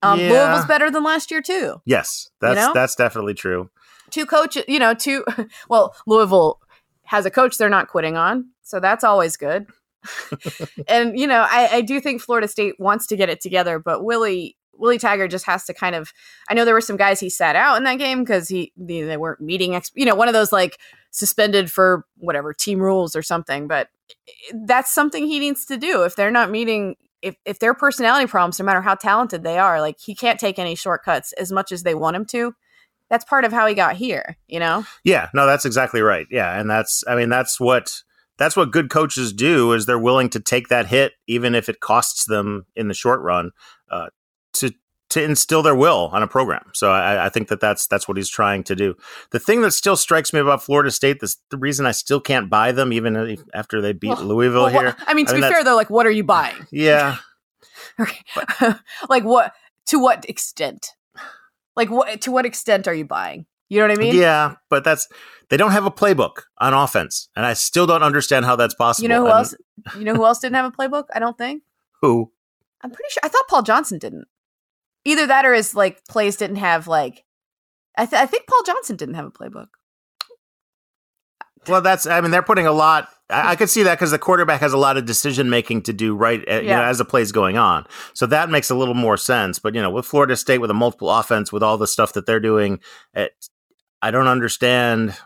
[0.02, 0.30] Um, Yeah.
[0.30, 1.80] Louisville's better than last year, too.
[1.84, 2.72] Yes, that's know?
[2.74, 3.70] that's definitely true.
[4.10, 5.24] Two coaches, you know, two,
[5.68, 6.60] well, Louisville
[7.04, 8.50] has a coach they're not quitting on.
[8.62, 9.66] So that's always good.
[10.88, 14.04] and you know, I, I do think Florida State wants to get it together, but
[14.04, 16.12] Willie Willie Taggart just has to kind of.
[16.48, 19.16] I know there were some guys he sat out in that game because he they,
[19.16, 19.74] weren't meeting.
[19.74, 20.78] Ex, you know, one of those like
[21.10, 23.68] suspended for whatever team rules or something.
[23.68, 23.88] But
[24.52, 26.96] that's something he needs to do if they're not meeting.
[27.22, 30.58] If if their personality problems, no matter how talented they are, like he can't take
[30.58, 32.54] any shortcuts as much as they want him to.
[33.10, 34.36] That's part of how he got here.
[34.48, 34.84] You know.
[35.04, 36.26] Yeah, no, that's exactly right.
[36.30, 38.02] Yeah, and that's I mean that's what
[38.36, 41.80] that's what good coaches do is they're willing to take that hit even if it
[41.80, 43.52] costs them in the short run
[43.90, 44.08] uh,
[44.54, 44.72] to
[45.10, 46.64] to instill their will on a program.
[46.72, 48.96] So I, I think that that's that's what he's trying to do.
[49.30, 52.50] The thing that still strikes me about Florida State, this the reason I still can't
[52.50, 54.96] buy them even after they beat Well, Louisville Well, here.
[55.06, 56.56] I mean, to I mean, be fair though, like, what are you buying?
[56.72, 57.18] Yeah,
[59.08, 59.52] like, what?
[59.86, 60.88] To what extent?
[61.76, 62.20] Like, what?
[62.22, 63.46] To what extent are you buying?
[63.68, 64.14] You know what I mean?
[64.14, 65.08] yeah, but that's
[65.48, 69.04] they don't have a playbook on offense, and I still don't understand how that's possible.
[69.04, 69.54] You know who And else?
[69.98, 71.04] You know who else didn't have a playbook?
[71.14, 71.62] I don't think.
[72.02, 72.32] Who?
[72.82, 73.20] I'm pretty sure.
[73.24, 74.26] I thought Paul Johnson didn't.
[75.04, 77.24] Either that or his like plays didn't have like.
[77.96, 79.68] I, th- I think Paul Johnson didn't have a playbook.
[81.68, 82.06] Well, that's.
[82.06, 83.08] I mean, they're putting a lot.
[83.30, 85.92] I, I could see that because the quarterback has a lot of decision making to
[85.92, 87.86] do right, uh, you know, as the play's going on.
[88.12, 89.58] So that makes a little more sense.
[89.58, 92.26] But you know, with Florida State with a multiple offense, with all the stuff that
[92.26, 92.80] they're doing,
[93.14, 93.32] it,
[94.02, 95.16] I don't understand.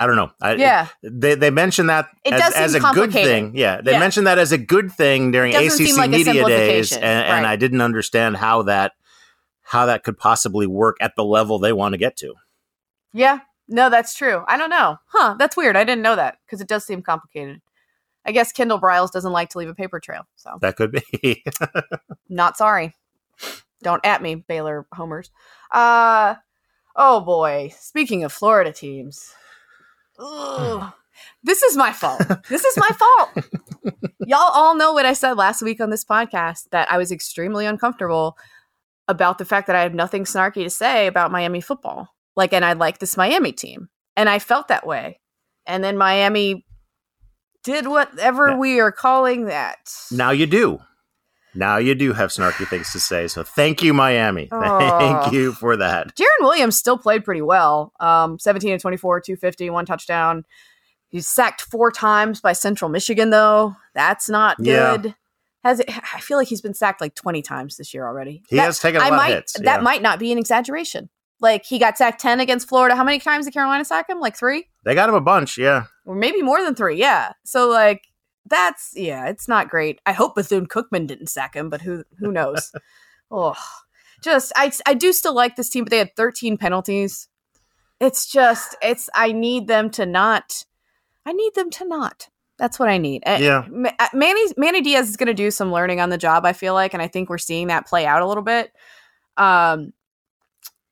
[0.00, 0.30] I don't know.
[0.40, 3.56] I, Yeah, they they mentioned that It as, as a good thing.
[3.56, 3.98] Yeah, they Yeah.
[3.98, 7.46] mentioned that as a good thing during ACC like media days, and, and.
[7.46, 8.92] I didn't understand how that
[9.62, 12.34] how that could possibly work at the level they want to get to.
[13.12, 13.40] yeah.
[13.70, 14.44] No, that's true.
[14.48, 14.96] I don't know.
[15.08, 15.34] Huh?
[15.38, 15.76] That's weird.
[15.76, 17.60] I didn't know that because it does seem complicated.
[18.24, 21.44] I guess Kendall Briles doesn't like to leave a paper trail, so That could be.
[22.30, 22.94] not sorry.
[23.82, 25.30] Don't at me, Baylor homers.
[25.70, 26.36] Uh
[26.96, 27.70] oh boy.
[27.78, 29.34] Speaking of Florida teams.
[30.18, 30.92] Ugh.
[31.42, 32.22] This is my fault.
[32.48, 33.46] This is my fault.
[34.26, 37.66] Y'all all know what I said last week on this podcast that I was extremely
[37.66, 38.36] uncomfortable
[39.08, 42.08] about the fact that I have nothing snarky to say about Miami football.
[42.36, 43.88] Like, and I like this Miami team.
[44.16, 45.20] And I felt that way.
[45.66, 46.64] And then Miami
[47.64, 48.56] did whatever Yeah.
[48.56, 49.90] we are calling that.
[50.12, 50.78] Now you do.
[51.58, 53.26] Now you do have snarky things to say.
[53.26, 54.48] So thank you, Miami.
[54.52, 56.14] Thank you for that.
[56.16, 57.92] Jarren Williams still played pretty well.
[57.98, 60.44] Um, 17 and 24, 250, one touchdown.
[61.08, 63.74] He's sacked four times by Central Michigan, though.
[63.94, 64.96] That's not Yeah.
[64.98, 65.14] good.
[65.64, 68.42] Has it, I feel like he's been sacked like 20 times this year already.
[68.48, 69.52] He That- has taken a I lot might, of hits.
[69.54, 69.80] That yeah.
[69.80, 71.08] might not be an exaggeration.
[71.40, 72.94] Like he got sacked 10 against Florida.
[72.96, 74.20] How many times did Carolina sack him?
[74.20, 74.68] Like three?
[74.84, 75.58] they got him a bunch.
[75.58, 75.84] Yeah.
[76.06, 76.96] Or maybe more than three.
[76.96, 77.32] Yeah.
[77.44, 78.02] So like
[78.48, 80.00] that's yeah, it's not great.
[80.06, 82.72] I hope Bethune Cookman didn't sack him, but who who knows?
[83.30, 83.56] oh,
[84.22, 87.28] just I I do still like this team, but they had 13 penalties.
[88.00, 90.64] It's just it's I need them to not.
[91.26, 92.28] I need them to not.
[92.58, 93.22] That's what I need.
[93.24, 93.66] Uh, Yeah.
[93.98, 96.44] Uh, Manny Manny Diaz is going to do some learning on the job.
[96.44, 98.72] I feel like, and I think we're seeing that play out a little bit.
[99.36, 99.92] Um,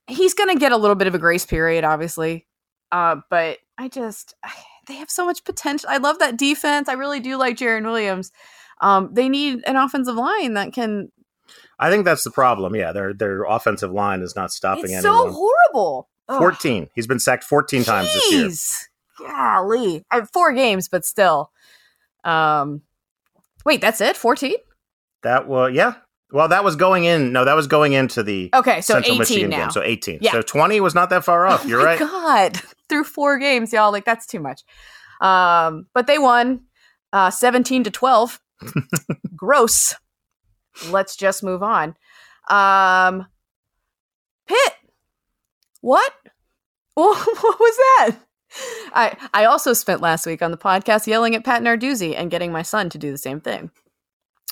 [0.06, 2.46] he's going to get a little bit of a grace period, obviously.
[2.92, 4.34] Uh, but I just
[4.86, 5.88] they have so much potential.
[5.90, 6.88] I love that defense.
[6.88, 8.32] I really do like Jarren Williams.
[8.80, 11.10] Um, they need an offensive line that can.
[11.78, 12.74] I think that's the problem.
[12.74, 12.92] Yeah.
[12.92, 15.28] Their their offensive line is not stopping It's anyone.
[15.28, 16.08] so horrible.
[16.28, 16.38] Ugh.
[16.38, 16.88] 14.
[16.94, 18.50] He's been sacked 14 times this year.
[19.28, 20.04] Golly.
[20.10, 21.50] I have four games, but still.
[22.24, 22.82] Um,
[23.64, 24.16] wait, that's it?
[24.16, 24.54] 14?
[25.22, 25.94] That was, yeah.
[26.32, 27.32] Well, that was going in.
[27.32, 29.56] No, that was going into the Okay, so Central 18 Michigan now.
[29.58, 29.70] game.
[29.70, 30.18] So 18.
[30.22, 30.32] Yeah.
[30.32, 31.62] So 20 was not that far off.
[31.64, 31.98] Oh You're my right.
[32.00, 32.60] God.
[32.88, 33.92] Through four games, y'all.
[33.92, 34.62] Like, that's too much.
[35.20, 36.62] Um, but they won
[37.12, 38.40] uh, 17 to 12
[39.36, 39.94] Gross.
[40.90, 41.96] Let's just move on.
[42.48, 43.26] Um,
[44.46, 44.74] Pitt.
[45.80, 46.12] What?
[46.94, 48.16] what was that?
[48.94, 52.52] I I also spent last week on the podcast yelling at Pat Narduzzi and getting
[52.52, 53.70] my son to do the same thing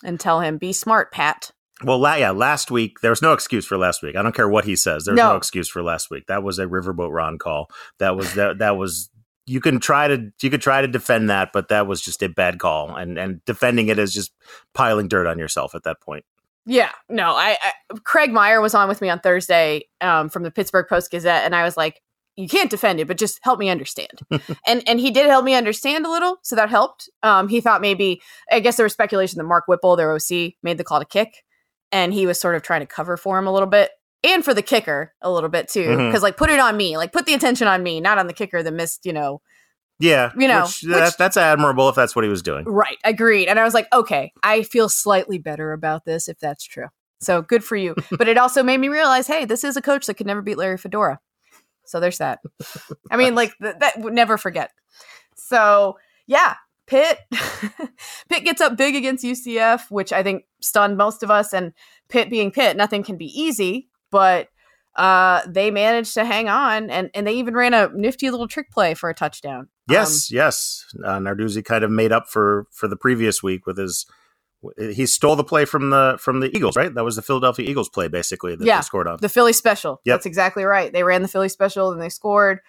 [0.03, 1.53] and tell him, "Be smart, Pat."
[1.85, 4.17] Well, la- yeah, last week there was no excuse for last week.
[4.17, 5.05] I don't care what he says.
[5.05, 5.31] There's no.
[5.31, 5.37] No.
[5.37, 6.27] excuse for last week.
[6.27, 7.69] That was a riverboat Ron call.
[7.99, 8.59] That was that.
[8.59, 9.11] That was
[9.47, 12.29] you can try to you could try to defend that, but that was just a
[12.29, 14.33] bad call, and and defending it is just
[14.73, 16.25] piling dirt on yourself at that point.
[16.67, 20.51] Yeah, no, I, I Craig Meyer was on with me on Thursday um, from the
[20.51, 22.01] Pittsburgh Post Gazette, and I was like,
[22.37, 24.21] "You can't defend it, but just help me understand."
[24.67, 27.11] and and he did help me understand a little, so that helped.
[27.23, 30.79] Um, he thought maybe, I guess there was speculation that Mark Whipple, their OC, made
[30.79, 31.44] the call to kick,
[31.95, 33.93] and he was sort of trying to cover for him a little bit,
[34.25, 36.07] and for the kicker a little bit too, mm-hmm.
[36.09, 38.33] because like put it on me, like put the attention on me, not on the
[38.33, 39.41] kicker that missed, you know,
[40.01, 42.65] Yeah, You know, which, uh, which- that, that's admirable if that's what he was doing.
[42.65, 43.47] Right, agreed.
[43.47, 46.89] And I was like, okay, I feel slightly better about this if that's true.
[47.21, 47.95] So good for you.
[48.11, 50.59] but it also made me realize, hey, this is a coach that could never beat
[50.59, 51.21] Larry Fedora.
[51.87, 52.41] So there's that.
[53.11, 54.73] I mean, like th- that would never forget.
[55.37, 56.55] So yeah,
[56.87, 57.19] Pitt
[58.29, 61.53] Pitt gets up big against UCF, which I think stunned most of us.
[61.53, 61.73] And
[62.09, 64.49] Pitt being Pitt, nothing can be easy, but
[64.97, 68.71] uh, they managed to hang on, and and they even ran a nifty little trick
[68.71, 69.69] play for a touchdown.
[69.89, 70.85] Yes, yes.
[71.05, 74.07] Uh, Narduzzi kind of made up for for the previous week with his.
[74.79, 76.95] He stole the play from the from the Eagles, right?
[76.95, 78.79] That was the Philadelphia Eagles play, basically that Yeah.
[78.79, 79.19] they scored on.
[79.21, 80.01] The Philly special.
[80.05, 80.15] Yep.
[80.15, 80.91] That's exactly right.
[80.91, 82.61] They ran the Philly special and they scored.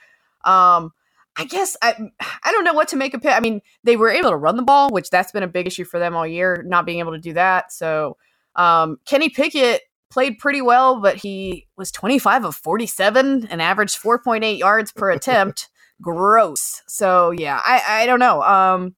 [0.43, 0.91] Um,
[1.37, 1.95] I guess I
[2.43, 3.33] I don't know what to make of Pitt.
[3.33, 5.83] I mean, they were able to run the ball, which that's been a big issue
[5.85, 7.71] for them all year, not being able to do that.
[7.71, 8.17] So
[8.55, 14.57] um, Kenny Pickett played pretty well, but he was 25 of 47 and averaged 4.8
[14.57, 15.69] yards per attempt.
[16.01, 16.81] Gross.
[16.87, 18.41] So yeah, I I don't know.
[18.41, 18.95] Um,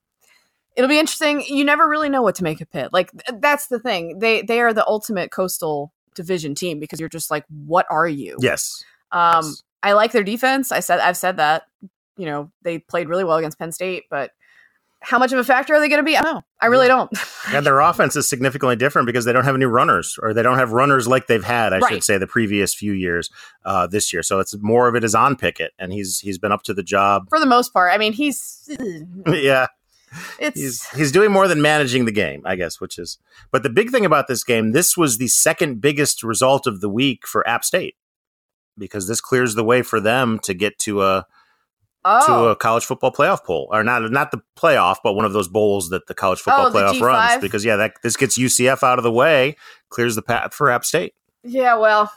[0.76, 1.42] it'll be interesting.
[1.42, 2.94] You never really know what to make of Pitt.
[2.94, 4.20] Like th- that's the thing.
[4.20, 8.38] They they are the ultimate coastal division team because you're just like, what are you?
[8.42, 8.84] yes.
[9.12, 9.64] Um, Yes.
[9.84, 10.72] I like their defense.
[10.72, 11.64] I said I've said that.
[12.18, 14.32] You know, they played really well against Penn State, but
[15.02, 16.18] how much of a factor are they going to be?
[16.18, 16.42] I don't know.
[16.60, 17.12] I really don't.
[17.50, 20.58] And their offense is significantly different because they don't have any runners, or they don't
[20.58, 21.94] have runners like they've had, I Right.
[21.94, 23.30] should say, the previous few years.
[23.64, 26.52] Uh, this year, so it's more of it is on Pickett, and he's he's been
[26.52, 27.30] up to the job.
[27.30, 28.70] For the most part, I mean, he's
[29.28, 29.68] yeah,
[30.40, 32.82] it's he's he's doing more than managing the game, I guess.
[32.82, 33.18] Which is,
[33.50, 36.90] but the big thing about this game, this was the second biggest result of the
[36.90, 37.96] week for App State
[38.78, 41.26] because this clears the way for them to get to a
[42.06, 45.34] to oh a college football playoff poll, or not not the playoff, but one of
[45.34, 47.42] those bowls that the college football Oh, playoff runs.
[47.42, 49.56] Because yeah, that this gets UCF out of the way,
[49.90, 51.14] clears the path for App State.
[51.44, 51.76] yeah.
[51.76, 52.12] Well,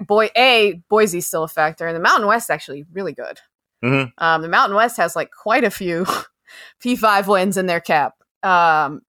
[0.00, 3.40] boy, a Boise's still a factor, and the Mountain West actually really good.
[3.84, 4.12] Mhm.
[4.18, 6.06] Um, the Mountain West has like quite a few
[6.84, 8.14] P5 wins in their cap.
[8.42, 9.02] Um,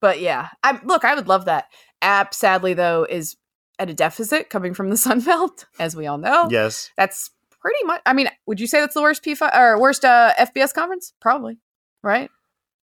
[0.00, 1.66] but yeah, I look, I would love that.
[2.00, 3.36] App, sadly though, is
[3.78, 6.48] at a deficit coming from the Sun Belt, as we all know.
[6.50, 7.30] Yes, That's
[7.62, 8.02] pretty much.
[8.04, 11.14] I mean, would you say that's the worst P5 or worst uh, FBS conference?
[11.20, 11.56] Probably,
[12.02, 12.30] right?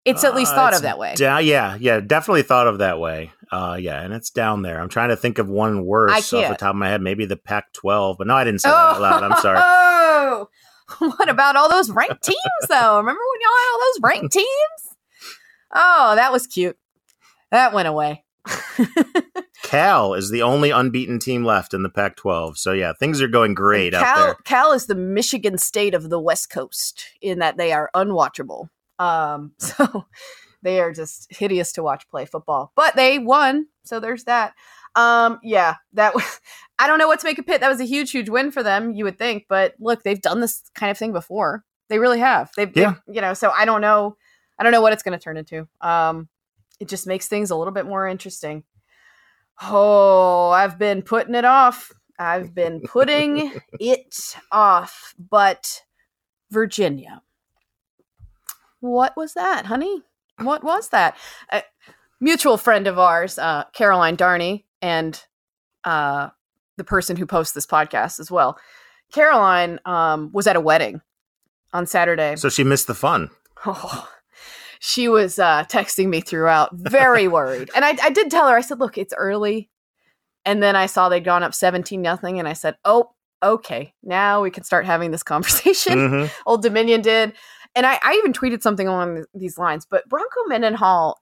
[0.06, 1.16] It's at least Uh, thought of that way.
[1.18, 3.32] da- yeah, yeah, definitely thought of that way.
[3.52, 4.80] Uh, yeah, and it's down there.
[4.80, 7.02] I'm trying to think of one worse off the top of my head.
[7.02, 9.24] Maybe the Pac-12, but no, I didn't say that out loud.
[9.24, 9.60] I'm sorry.
[9.62, 10.48] Oh,
[11.00, 12.38] what about all those ranked teams
[12.70, 12.98] though?
[12.98, 14.96] Remember when y'all had all those ranked teams?
[15.76, 16.78] Oh, that was cute.
[17.52, 18.24] That went away.
[19.63, 22.58] Cal is the only unbeaten team left in the Pac-12.
[22.58, 24.36] So yeah, things are going great out Cal, there.
[24.43, 28.70] Cal is the Michigan State of the West Coast in that they are unwatchable.
[29.00, 30.06] Um, so
[30.62, 32.72] they are just hideous to watch play football.
[32.76, 34.54] But they won, so there's that.
[34.96, 36.24] Um, yeah, that was.
[36.80, 37.62] I don't know what to make of Pitt.
[37.62, 38.91] That was a huge, huge win for them.
[38.93, 41.63] You would think, but look, they've done this kind of thing before.
[41.89, 42.52] They really have.
[42.56, 42.91] They've, Yeah.
[43.08, 43.34] they've- you know.
[43.34, 44.15] So I don't know.
[44.60, 45.67] I don't know what it's going to turn into.
[45.82, 46.30] Um,
[46.80, 48.63] it just makes things a little bit more interesting.
[49.62, 51.91] Oh, I've been putting it off.
[52.20, 55.13] I've been putting it off.
[55.17, 55.84] But
[56.52, 57.22] Virginia.
[58.80, 60.04] What was that, honey?
[60.39, 61.17] What was that?
[61.52, 61.63] A
[62.20, 65.22] mutual friend of ours, uh, Caroline Darney, and
[65.84, 66.30] uh,
[66.78, 68.58] the person who posts this podcast as well.
[69.12, 71.02] Caroline um, was at a wedding
[71.74, 72.36] on Saturday.
[72.36, 73.30] So she missed the fun.
[73.65, 74.08] Oh,
[74.80, 77.70] she was uh, texting me throughout, very worried.
[77.76, 79.70] And I, I did tell her, I said, look, it's early.
[80.46, 83.12] And then I saw they'd gone up 17 nothing, and I said, oh,
[83.44, 85.98] okay, now we can start having this conversation.
[85.98, 86.32] Mhm.
[86.46, 87.34] Old Dominion did.
[87.76, 89.86] And I, I even tweeted something along these lines.
[89.86, 91.20] But Bronco Mendenhall,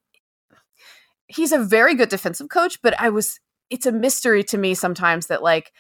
[1.28, 3.40] he's a very good defensive coach, but I was,
[3.70, 5.72] it's a mystery to me sometimes that, like,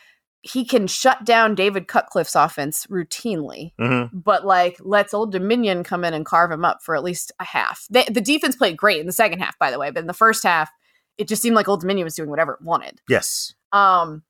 [0.47, 4.19] he can shut down David Cutcliffe's offense routinely, Mm-hmm.
[4.19, 7.43] but like lets Old Dominion come in and carve him up for at least a
[7.43, 7.87] half.
[7.89, 10.13] They, the defense played great in the second half, by the way, but in the
[10.13, 10.69] first half,
[11.17, 13.01] it just seemed like Old Dominion was doing whatever it wanted.
[13.09, 13.55] Yes.
[13.71, 14.21] Um,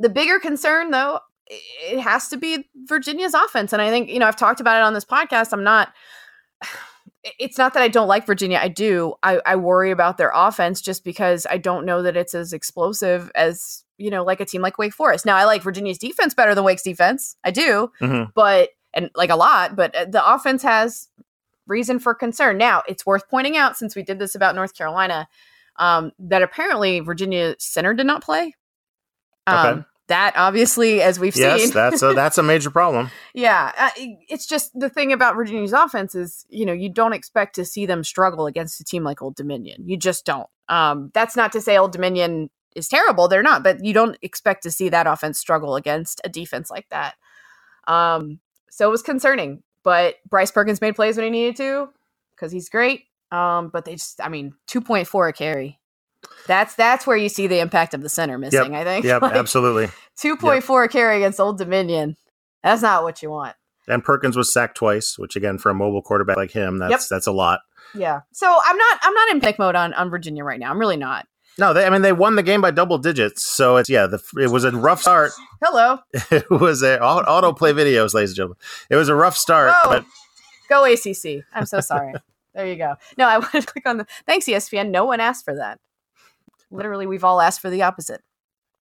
[0.00, 4.26] the bigger concern, though, it has to be Virginia's offense, and I think you know
[4.26, 5.52] I've talked about it on this podcast.
[5.52, 5.92] I'm not.
[7.40, 8.60] It's not that I don't like Virginia.
[8.62, 9.14] I do.
[9.20, 13.32] I, I worry about their offense just because I don't know that it's as explosive
[13.34, 15.24] as you know, like a team like Wake Forest.
[15.26, 17.36] Now, I like Virginia's defense better than Wake's defense.
[17.44, 18.32] I do, Mhm.
[18.34, 19.76] but and like a lot.
[19.76, 21.08] But uh, the offense has
[21.66, 22.58] reason for concern.
[22.58, 25.28] Now, it's worth pointing out since we did this about North Carolina
[25.78, 28.54] um, that apparently Virginia center did not play.
[29.46, 29.82] Um, Okay.
[30.08, 33.10] That obviously, as we've Yes, seen, that's a that's a major problem.
[33.34, 37.56] yeah, uh, it's just the thing about Virginia's offense is, you know, you don't expect
[37.56, 39.82] to see them struggle against a team like Old Dominion.
[39.84, 40.48] You just don't.
[40.68, 44.62] Um, that's not to say Old Dominion is terrible; they're not, but you don't expect
[44.64, 47.14] to see that offense struggle against a defense like that.
[47.86, 51.88] Um, so it was concerning, but Bryce Perkins made plays when he needed to
[52.34, 53.04] because he's great.
[53.32, 55.80] Um, but they just, I mean, two point four a carry.
[56.46, 58.74] That's that's where you see the impact of the center missing.
[58.74, 59.04] I think.
[59.04, 59.88] Yep, Like, absolutely.
[60.16, 62.16] Two point four a carry against Old Dominion.
[62.62, 63.56] That's not what you want.
[63.88, 67.26] And Perkins was sacked twice, which again for a mobile quarterback like him, that's that's
[67.26, 67.60] a lot.
[67.94, 68.20] Yeah.
[68.32, 70.70] So I'm not I'm not in pick mode on on Virginia right now.
[70.70, 71.26] I'm really not.
[71.58, 74.06] No, they, I mean they won the game by double digits, so it's yeah.
[74.06, 75.32] The, it was a rough start.
[75.62, 75.98] Hello.
[76.30, 78.58] It was a au- autoplay videos, ladies and gentlemen.
[78.90, 79.88] It was a rough start, Oh.
[79.90, 80.04] but
[80.68, 81.44] Go ACC.
[81.54, 82.12] I'm so sorry.
[82.54, 82.94] there you go.
[83.16, 84.90] No, I want to click on the thanks ESPN.
[84.90, 85.78] No one asked for that.
[86.70, 88.20] Literally, we've all asked for the opposite.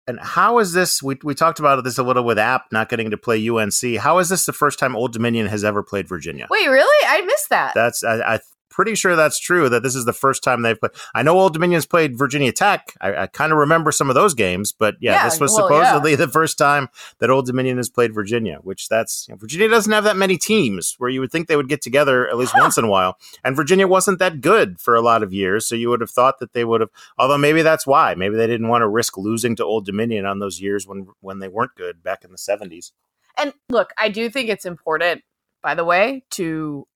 [0.06, 1.02] and how is this?
[1.02, 3.96] We we talked about this a little with App not getting to play UNC.
[3.98, 6.46] How is this the first time Old Dominion has ever played Virginia?
[6.50, 7.06] Wait, really?
[7.08, 7.72] I missed that.
[7.74, 9.68] That's I, I pretty sure that's true.
[9.68, 10.92] That this is the first time they've played.
[11.14, 12.94] I know Old Dominion's played Virginia Tech.
[13.00, 15.70] I, I kind of remember some of those games, but yeah, Yeah, this was well,
[15.70, 15.84] yeah.
[15.84, 18.58] supposedly the first time that Old Dominion has played Virginia.
[18.62, 21.56] Which that's you know, Virginia doesn't have that many teams where you would think they
[21.56, 24.94] would get together at least once in a while, and Virginia wasn't that good for
[24.94, 25.66] a lot of years.
[25.66, 26.90] So you would have thought that they would have.
[27.18, 28.14] Although maybe that's why.
[28.14, 31.38] Maybe they didn't want to risk losing to Old Dominion on those years when when
[31.40, 32.92] they weren't good back in the seventies.
[33.38, 35.22] And look, I do think it's important,
[35.62, 36.86] by the way, to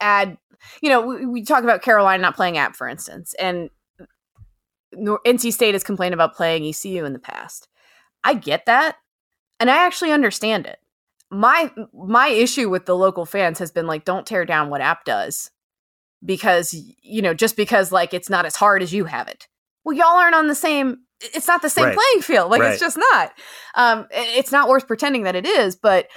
[0.00, 0.38] add,
[0.82, 3.70] you know, we, we talk about Carolina not playing app, for instance, and
[4.94, 7.68] NC State has complained about playing ECU in the past.
[8.24, 8.96] I get that,
[9.60, 10.78] and I actually understand it.
[11.30, 15.04] My my issue with the local fans has been like, don't tear down what app
[15.04, 15.50] does,
[16.24, 19.46] because you know, just because like it's not as hard as you have it.
[19.84, 20.98] Well, y'all aren't on the same.
[21.20, 21.98] It's not the same Right.
[21.98, 22.50] playing field.
[22.50, 22.72] Like Right.
[22.72, 23.32] it's just not.
[23.74, 25.76] Um, it's not worth pretending that it is.
[25.76, 26.08] But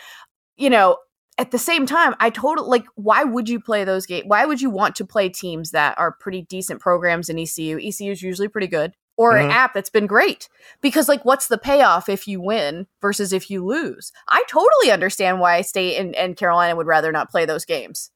[0.55, 0.97] you know,
[1.37, 2.85] at the same time, I totally like.
[2.95, 4.25] Why would you play those games?
[4.27, 7.77] Why would you want to play teams that are pretty decent programs in ECU?
[7.79, 9.53] ECU is usually pretty good, or an Mhm.
[9.53, 10.49] app that's been great.
[10.81, 14.11] Because like, what's the payoff if you win versus if you lose?
[14.27, 18.11] I totally understand why State and, and Carolina would rather not play those games.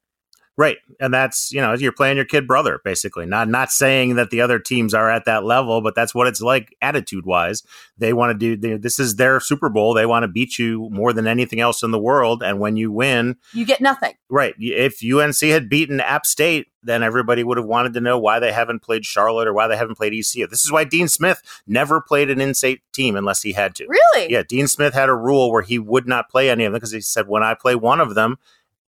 [0.58, 0.78] Right.
[1.00, 3.26] And that's, you know, you're playing your kid brother, basically.
[3.26, 6.40] Not not saying that the other teams are at that level, but that's what it's
[6.40, 7.62] like attitude wise.
[7.98, 9.92] They want to do they, this is their Super Bowl.
[9.92, 12.42] They want to beat you more than anything else in the world.
[12.42, 14.14] And when you win, You get nothing.
[14.30, 18.38] right, if UNC had beaten App State, then everybody would have wanted to know why
[18.38, 20.46] they haven't played Charlotte or why they haven't played ECU.
[20.46, 23.86] This is why Dean Smith never played an in-state team unless he had to.
[23.88, 24.32] Really?
[24.32, 26.92] Yeah, Dean Smith had a rule where he would not play any of them because
[26.92, 28.38] he said, when I play one of them,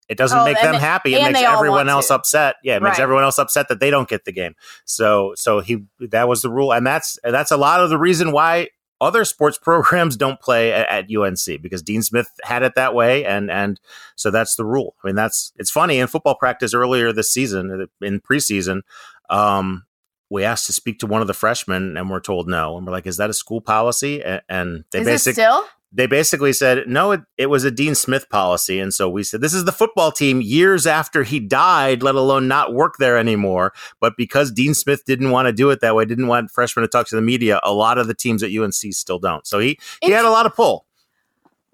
[0.08, 1.14] it doesn't Oh, make them happy.
[1.14, 2.14] It makes everyone else to.
[2.14, 2.56] upset.
[2.62, 3.02] Yeah, it makes Right.
[3.02, 4.54] everyone else upset that they don't get the game.
[4.84, 8.30] So, so he that was the rule, and that's that's a lot of the reason
[8.32, 8.68] why
[9.00, 13.24] other sports programs don't play at, at UNC because Dean Smith had it that way,
[13.24, 13.80] and and
[14.14, 14.94] so that's the rule.
[15.02, 18.82] I mean, that's it's funny in football practice earlier this season in preseason.
[19.28, 19.84] Um,
[20.30, 22.76] we asked to speak to one of the freshmen, and we're told no.
[22.76, 25.64] And we're like, "Is that a school policy?" A- And they basically still?
[25.96, 29.40] They basically said no it, it was a dean smith policy and so we said
[29.40, 33.72] this is the football team years after he died let alone not work there anymore
[33.98, 36.88] but because dean smith didn't want to do it that way didn't want freshmen to
[36.88, 39.78] talk to the media a lot of the teams at unc still don't so he
[40.02, 40.86] he had a lot of pull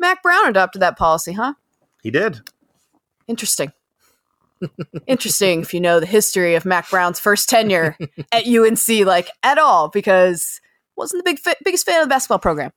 [0.02, 1.54] Mack Brown adopted that policy, huh?
[2.02, 2.40] he did
[3.28, 3.72] Interesting.
[5.06, 7.96] Interesting if you know the history of Mack Brown's first tenure
[8.32, 10.60] at UNC, like at all, because
[10.96, 12.72] wasn't the big biggest fan of the basketball program.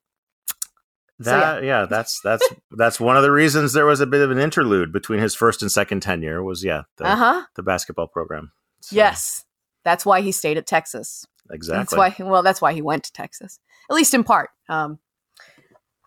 [1.21, 1.85] So, that yeah.
[1.85, 5.19] that's that's that's one of the reasons there was a bit of an interlude between
[5.19, 7.43] his first and second tenure was yeah the, Uh huh.
[7.55, 8.51] the basketball program
[8.81, 9.45] So, Yes,
[9.85, 11.25] that's why he stayed at Texas.
[11.49, 12.25] exactly That's why.
[12.25, 13.59] Well, that's why he went to Texas,
[13.89, 14.49] at least in part.
[14.67, 14.99] Um,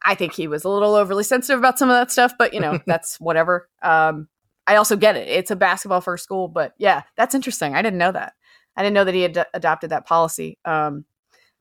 [0.05, 2.61] I think he was a little overly sensitive about some of that stuff, but you
[2.61, 3.69] know, that's whatever.
[3.83, 4.29] Um,
[4.67, 7.75] I also get it; it's a basketball first school, but yeah, that's interesting.
[7.75, 8.35] I didn't know that.
[8.77, 10.59] I didn't know that he had ad- adopted that policy.
[10.67, 11.05] Um,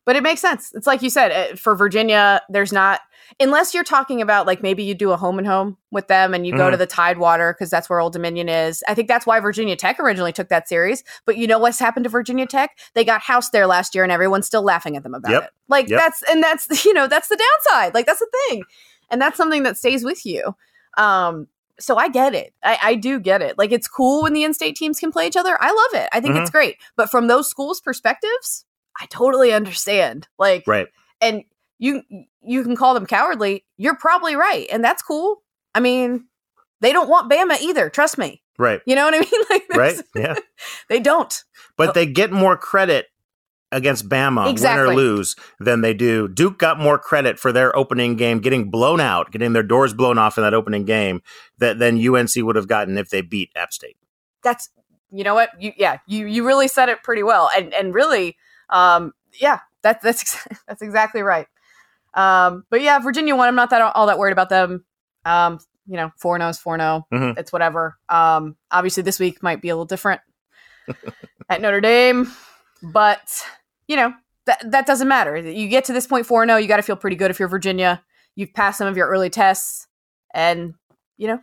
[0.08, 0.72] but it makes sense.
[0.74, 2.42] It's like you said eh, for Virginia.
[2.50, 3.02] There's not
[3.42, 6.48] unless you're talking about like maybe you do a home and home with them and
[6.48, 6.72] you go Mhm.
[6.72, 8.84] to the Tidewater because that's where Old Dominion is.
[8.88, 11.04] I think that's why Virginia Tech originally took that series.
[11.26, 12.80] But you know what's happened to Virginia Tech?
[12.96, 15.44] They got housed there last year, and everyone's still laughing at them about Yep.
[15.44, 15.50] it.
[15.68, 16.00] Like Yep.
[16.00, 17.94] that's and that's you know that's the downside.
[17.94, 18.64] Like that's the thing,
[19.12, 20.56] and that's something that stays with you.
[20.98, 21.48] Um,
[21.80, 22.54] so I get it.
[22.64, 23.58] I, I do get it.
[23.58, 25.58] Like it's cool when the in-state teams can play each other.
[25.62, 26.10] I love it.
[26.12, 26.42] I think Mm-hmm.
[26.44, 26.78] it's great.
[26.96, 28.66] But from those schools' perspectives,
[29.00, 30.28] I totally understand.
[30.40, 30.88] Like, Right.
[31.22, 31.44] and
[31.80, 32.04] you
[32.42, 33.66] you can call them cowardly.
[33.78, 35.44] You're probably right, and that's cool.
[35.76, 36.26] I mean,
[36.82, 37.90] they don't want Bama either.
[37.90, 38.42] Trust me.
[38.58, 38.82] Right.
[38.88, 39.44] You know what I mean?
[39.50, 40.02] Like, Right.
[40.16, 40.36] Yeah.
[40.90, 41.44] They don't.
[41.76, 43.08] But they get more credit
[43.72, 44.94] against Bama, win Exactly.
[44.94, 46.28] or lose, than they do.
[46.28, 50.18] Duke got more credit for their opening game getting blown out, getting their doors blown
[50.18, 51.22] off in that opening game
[51.60, 53.98] that than UNC would have gotten if they beat App State.
[54.42, 54.70] That's
[55.12, 55.50] you know what?
[55.62, 55.98] You yeah.
[56.08, 58.38] You you really said it pretty well, and and really,
[58.70, 59.60] um, yeah.
[59.84, 61.48] That that's ex- that's exactly right.
[62.14, 63.48] Um, but yeah, Virginia won.
[63.48, 64.84] I'm not that all that worried about them.
[65.26, 67.06] Um, you know, four knows four no.
[67.14, 67.38] Mhm.
[67.38, 67.98] It's whatever.
[68.10, 70.22] Um, obviously this week might be a little different
[71.50, 72.32] at Notre Dame,
[72.82, 73.44] but
[73.88, 74.14] you know
[74.46, 75.38] that that doesn't matter.
[75.38, 77.48] You get to this point four zero, you got to feel pretty good if you're
[77.48, 78.04] Virginia.
[78.36, 79.88] You've passed some of your early tests,
[80.34, 80.74] and
[81.18, 81.40] you know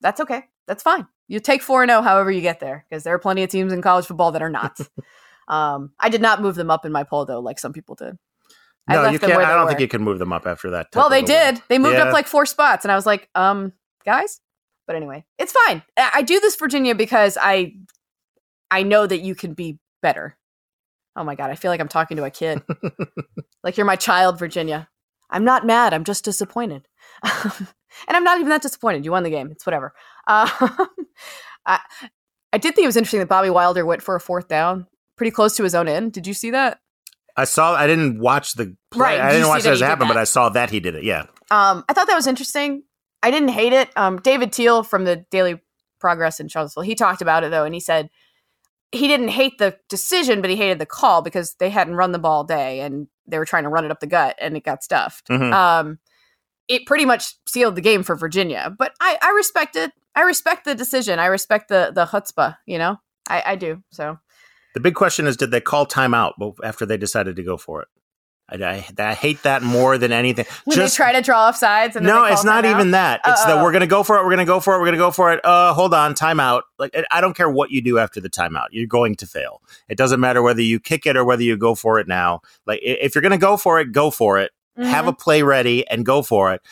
[0.00, 0.44] that's okay.
[0.66, 1.06] That's fine.
[1.26, 3.82] You take four zero, however you get there, because there are plenty of teams in
[3.82, 4.78] college football that are not.
[5.48, 8.16] um, I did not move them up in my poll though, like some people did.
[8.86, 9.32] I No, left you can't.
[9.42, 9.68] I don't were.
[9.68, 10.86] think you can move them up after that.
[10.94, 11.60] Well, they did.
[11.68, 12.04] They moved Yeah.
[12.04, 13.72] up like four spots, and I was like, um,
[14.04, 14.40] guys.
[14.86, 15.82] But anyway, it's fine.
[15.98, 17.74] I I do this, Virginia, because I,
[18.70, 20.36] I know that you can be better.
[21.16, 22.62] Oh my god, I feel like I'm talking to a kid.
[23.62, 24.88] like you're my child, Virginia.
[25.30, 25.92] I'm not mad.
[25.92, 26.88] I'm just disappointed,
[27.22, 27.52] and
[28.08, 29.04] I'm not even that disappointed.
[29.04, 29.50] You won the game.
[29.50, 29.92] It's whatever.
[30.26, 30.48] Um,
[31.66, 31.80] I,
[32.52, 34.86] I did think it was interesting that Bobby Wilder went for a fourth down,
[35.18, 36.12] pretty close to his own end.
[36.12, 36.80] Did you see that?
[37.36, 37.74] I saw.
[37.74, 39.16] I didn't watch the play.
[39.16, 40.16] Right, I didn't watch that it he as it did happened, but.
[40.16, 41.04] I saw that he did it.
[41.04, 41.26] Yeah.
[41.50, 42.82] Um, I thought that was interesting.
[43.22, 43.90] I didn't hate it.
[43.96, 45.60] Um, David Teel from the Daily
[46.00, 48.08] Progress in Charlottesville, he talked about it though, and he said
[48.92, 52.18] he didn't hate the decision, but he hated the call because they hadn't run the
[52.18, 54.64] ball all day and they were trying to run it up the gut and it
[54.64, 55.28] got stuffed.
[55.28, 55.52] Mhm.
[55.52, 55.98] Um,
[56.68, 59.92] it pretty much sealed the game for Virginia, but I, I respect it.
[60.14, 61.18] I respect the decision.
[61.18, 62.56] I respect the the chutzpah.
[62.66, 62.96] You know,
[63.28, 63.82] I, I do.
[63.90, 64.18] So
[64.74, 67.88] The big question is, did they call timeout after they decided to go for it?
[68.50, 70.46] I, I, I hate that more than anything.
[70.64, 73.20] when Just they try to draw off sides, and no, they it's not even that.
[73.26, 73.62] It's that Uh-oh.
[73.62, 74.24] we're gonna go for it.
[74.24, 74.78] We're gonna go for it.
[74.78, 75.44] We're gonna go for it.
[75.44, 76.62] Uh, hold on, timeout.
[76.78, 78.68] Like I- don't care what you do after the timeout.
[78.70, 79.60] You're going to fail.
[79.88, 82.40] It doesn't matter whether you kick it or whether you go for it now.
[82.66, 84.50] Like if you're gonna go for it, go for it.
[84.78, 85.08] Have Mhm.
[85.08, 86.62] a play ready and go for it.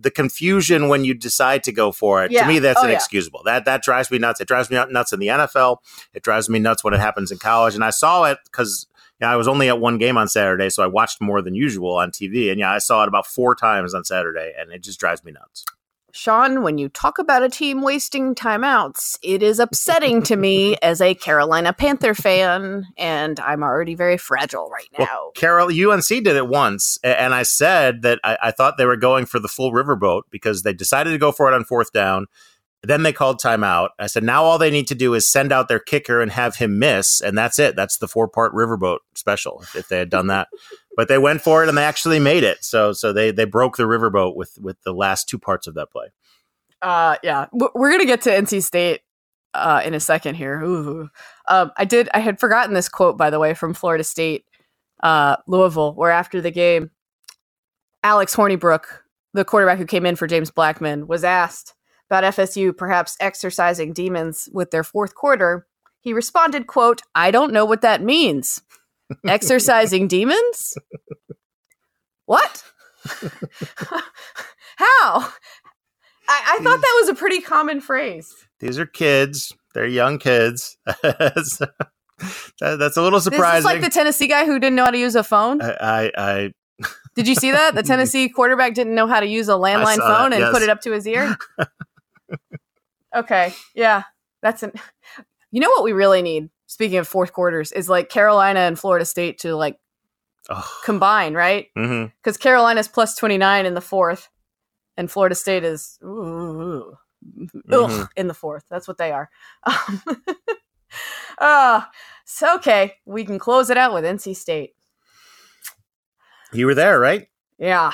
[0.00, 2.42] The confusion when you decide to go for it, Yeah.
[2.42, 2.90] to me, that's Oh, yeah.
[2.90, 3.42] inexcusable.
[3.44, 4.40] That that drives me nuts.
[4.40, 5.78] It drives me nuts in the NFL.
[6.14, 7.74] It drives me nuts when it happens in college.
[7.74, 8.86] And I saw it because
[9.20, 11.54] you know, I was only at one game on Saturday, so I watched more than
[11.54, 12.50] usual on TV.
[12.50, 15.32] And yeah, I saw it about four times on Saturday, and it just drives me
[15.32, 15.64] nuts.
[16.16, 21.02] Sean, when you talk about a team wasting timeouts, it is upsetting to me as
[21.02, 25.04] a Carolina Panther fan, and I'm already very fragile right now.
[25.04, 28.96] Well, Carol, UNC did it once, and I said that I, I thought they were
[28.96, 32.26] going for the full riverboat because they decided to go for it on fourth down.
[32.82, 33.88] Then they called timeout.
[33.98, 36.56] I said, now all they need to do is send out their kicker and have
[36.56, 37.76] him miss, and that's it.
[37.76, 40.48] That's the four part riverboat special if, if they had done that.
[40.96, 42.64] But they went for it and they actually made it.
[42.64, 45.90] So so they they broke the riverboat with with the last two parts of that
[45.90, 46.06] play.
[46.82, 49.02] uh, yeah, we're gonna get to NC State
[49.54, 51.08] uh, in a second here.
[51.48, 52.08] Um, I did.
[52.12, 54.44] I had forgotten this quote, by the way, from Florida State,
[55.02, 56.90] uh, Louisville, where after the game,
[58.02, 58.84] Alex Hornibrook,
[59.32, 61.74] the quarterback who came in for James Blackman, was asked
[62.10, 65.66] about FSU perhaps exercising demons with their fourth quarter.
[66.00, 68.62] He responded, "quote I don't know what that means.
[69.26, 70.74] Exercising demons?
[72.26, 72.62] What?
[74.76, 75.32] How?"
[76.28, 78.34] I, I thought that was a pretty common phrase.
[78.58, 79.52] These are kids.
[79.74, 80.76] They're young kids.
[81.02, 81.70] that's, that-
[82.58, 83.64] that's a little This is surprising.
[83.64, 85.62] like the Tennessee guy who didn't know how to use a phone.
[85.62, 86.52] I, I, I
[87.14, 87.76] Did you see that?
[87.76, 90.68] The Tennessee quarterback didn't know how to use a landline phone that, and put it
[90.68, 91.36] up to his ear.
[93.14, 94.02] okay, yeah,
[94.42, 94.72] that's an.
[95.56, 96.50] You know what we really need?
[96.66, 99.78] Speaking of fourth quarters, is like Carolina and Florida State to like
[100.50, 101.68] oh, combine, right?
[101.74, 104.28] Because Carolina's plus twenty nine in the fourth,
[104.98, 106.98] and Florida State is ooh, ooh, ooh,
[107.72, 108.08] ugh, Mhm.
[108.18, 108.64] in the fourth.
[108.68, 109.30] That's what they are.
[109.64, 110.02] Um,
[111.38, 111.80] uh,
[112.26, 114.74] so okay, we can close it out with NC State.
[116.52, 117.28] You were there, right?
[117.58, 117.92] Yeah,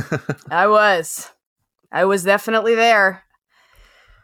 [0.50, 1.30] I was.
[1.90, 3.24] I was definitely there.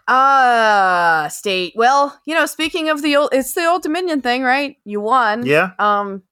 [0.07, 1.73] Uh state.
[1.77, 4.77] Well, you know, speaking of the old it's the old Dominion thing, right?
[4.85, 5.47] You won.
[5.47, 5.71] yeah.
[5.79, 6.23] Um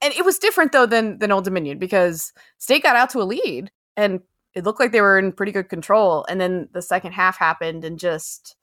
[0.00, 3.24] and it was different though than than Old Dominion because State got out to a
[3.24, 4.20] lead and
[4.54, 7.84] it looked like they were in pretty good control, and then the second half happened
[7.84, 8.56] and just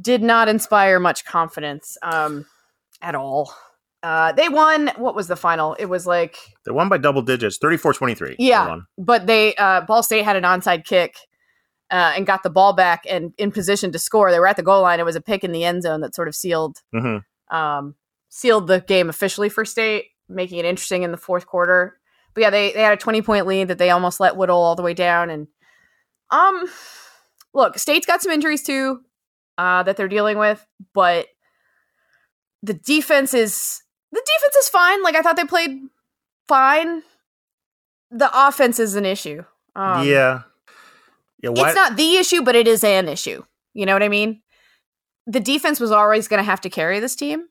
[0.00, 2.46] did not inspire much confidence um,
[3.02, 3.52] at all.
[4.02, 4.90] Uh, they won.
[4.96, 5.74] What was the final?
[5.74, 8.36] It was like They won by double digits, 34-23.
[8.38, 8.78] Yeah.
[8.96, 11.16] but they uh, Ball State had an onside kick
[11.90, 14.30] uh, and got the ball back and in position to score.
[14.30, 15.00] They were at the goal line.
[15.00, 17.24] It was a pick in the end zone that sort of sealed Mhm.
[17.50, 17.94] um,
[18.28, 21.98] sealed the game officially for State, making it interesting in the fourth quarter.
[22.34, 24.76] But yeah, they they had a twenty point lead that they almost let whittle all
[24.76, 25.30] the way down.
[25.30, 25.48] And
[26.30, 26.64] um,
[27.54, 29.00] look, State's got some injuries too
[29.56, 30.64] uh, that they're dealing with,
[30.94, 31.26] but
[32.62, 33.82] the defense is
[34.12, 35.02] the defense is fine.
[35.02, 35.80] Like I thought they played
[36.48, 37.02] fine.
[38.10, 39.42] The offense is an issue.
[39.76, 40.42] Um, yeah.
[41.42, 43.44] Yeah, why, it's not the issue, but it is an issue.
[43.74, 44.42] You know what I mean?
[45.26, 47.46] The defense was always going to have to carry this team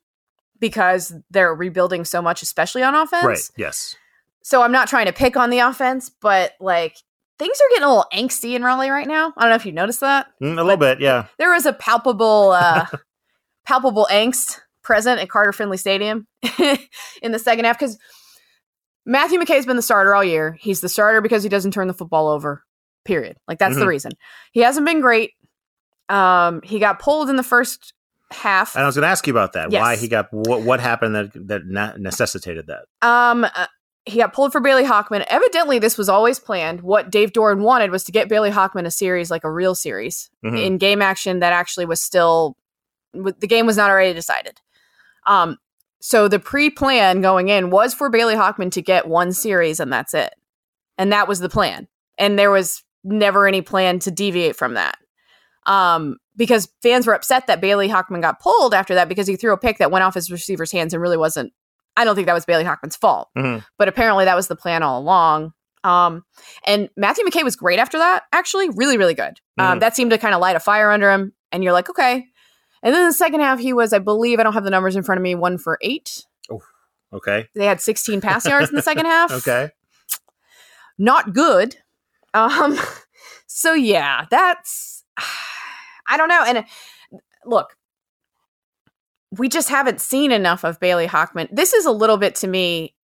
[0.60, 3.24] because they're rebuilding so much, especially on offense.
[3.24, 3.96] right, yes.
[4.42, 6.96] So I'm not trying to pick on the offense, but like
[7.38, 9.32] things are getting a little angsty in Raleigh right now.
[9.36, 10.26] I don't know if you noticed that.
[10.42, 11.26] Mm, a little bit, yeah.
[11.38, 12.86] There was a palpable, uh,
[13.66, 16.26] palpable angst present at Carter Finley Stadium
[17.22, 17.98] in the second half because
[19.04, 20.56] Matthew McKay's been the starter all year.
[20.60, 22.64] He's the starter because he doesn't turn the football over.
[23.08, 23.38] Period.
[23.48, 23.88] Like that's the Mhm.
[23.88, 24.12] reason.
[24.52, 25.32] He hasn't been great.
[26.10, 27.94] Um, he got pulled in the first
[28.30, 28.74] half.
[28.76, 29.70] And I was going to ask you about that.
[29.70, 32.84] Why he got what what happened that that necessitated that?
[33.00, 33.66] Um, uh,
[34.04, 35.24] he got pulled for Bailey Hockman.
[35.28, 36.82] Evidently, this was always planned.
[36.82, 40.28] What Dave Doeren wanted was to get Bailey Hockman a series, like a real series,
[40.44, 40.62] Mhm.
[40.62, 42.56] in game action that actually was still
[43.14, 44.60] the game was not already decided.
[45.26, 45.56] Um,
[46.00, 50.12] so the pre-plan going in was for Bailey Hockman to get one series and that's
[50.12, 50.34] it,
[50.98, 51.88] and that was the plan.
[52.18, 54.98] And there was never any plan to deviate from that.
[55.66, 59.52] Um, because fans were upset that Bailey Hockman got pulled after that because he threw
[59.52, 61.52] a pick that went off his receiver's hands and really wasn't.
[61.96, 63.64] I don't think that was Bailey Hockman's fault, Mhm.
[63.76, 65.52] but apparently that was the plan all along.
[65.84, 66.24] Um,
[66.66, 68.24] and Matthew McKay was great after that.
[68.32, 69.40] Actually, really, really good.
[69.58, 69.80] Um, Mhm.
[69.80, 72.26] that seemed to kind of light a fire under him, and you're like, okay.
[72.82, 75.02] And then the second half, he was, I believe, I don't have the numbers in
[75.02, 76.24] front of me, one for eight.
[77.12, 77.48] Okay.
[77.54, 79.30] They had 16 pass yards in the second half.
[79.32, 79.70] Okay.
[80.98, 81.76] Not good.
[82.34, 82.78] Um,
[83.46, 85.04] so yeah, that's
[86.08, 86.44] I don't know.
[86.46, 86.62] And uh,
[87.44, 87.76] look,
[89.36, 91.48] we just haven't seen enough of Bailey Hockman.
[91.52, 92.94] This is a little bit to me.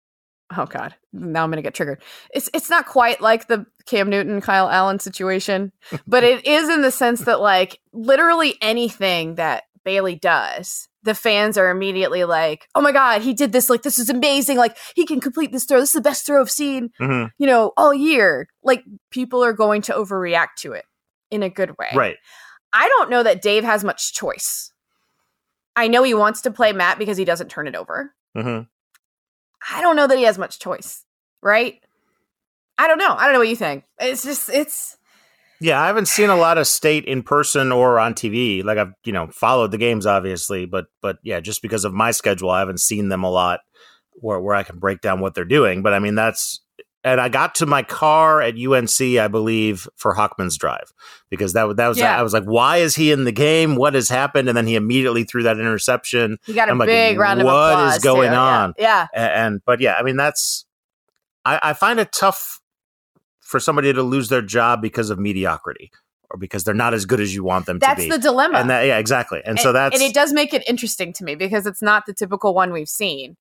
[0.56, 2.02] Oh God, now I'm gonna get triggered.
[2.32, 5.72] It's it's not quite like the Cam Newton, Kyle Allen situation,
[6.06, 11.56] but it is in the sense that like literally anything that Bailey does, the fans
[11.56, 13.70] are immediately like, "Oh my God, he did this!
[13.70, 14.56] Like this is amazing!
[14.56, 15.80] Like he can complete this throw.
[15.80, 18.48] This is the best throw I've seen." hmm you know, all year.
[18.62, 20.84] Like people are going to overreact to it
[21.30, 21.90] in a good way.
[21.94, 22.16] Right.
[22.72, 24.72] I don't know that Dave has much choice.
[25.76, 28.14] I know he wants to play Matt because he doesn't turn it over.
[28.34, 28.60] hmm
[29.72, 31.04] I don't know that he has much choice,
[31.42, 31.80] right?
[32.76, 33.14] I don't know.
[33.14, 33.84] I don't know what you think.
[33.98, 34.96] It's just it's
[35.64, 38.62] Yeah, I haven't seen a lot of state in person or on TV.
[38.62, 42.10] Like I've, you know, followed the games obviously, but but yeah, just because of my
[42.10, 43.60] schedule, I haven't seen them a lot
[44.16, 45.82] where where I can break down what they're doing.
[45.82, 46.60] But I mean, that's
[47.02, 50.92] and I got to my car at UNC, I believe, for Hockman's drive
[51.30, 52.18] because that was that was Yeah.
[52.18, 53.74] I was like, why is he in the game?
[53.74, 54.48] What has happened?
[54.50, 56.36] And then he immediately threw that interception.
[56.44, 57.96] he got a I'm like, big round of what applause.
[57.96, 58.34] is going too.
[58.34, 58.42] Yeah.
[58.42, 58.74] on?
[58.76, 59.06] Yeah.
[59.14, 60.66] And, and but yeah, I mean, that's
[61.46, 62.60] I, I find it tough
[63.44, 65.90] for somebody to lose their job because of mediocrity
[66.30, 68.10] or because they're not as good as you want them That's to be.
[68.10, 68.58] That's the dilemma.
[68.58, 69.40] and that, yeah, exactly.
[69.44, 72.14] And, so that's and it does make it interesting to me because it's not the
[72.14, 73.36] typical one we've seen.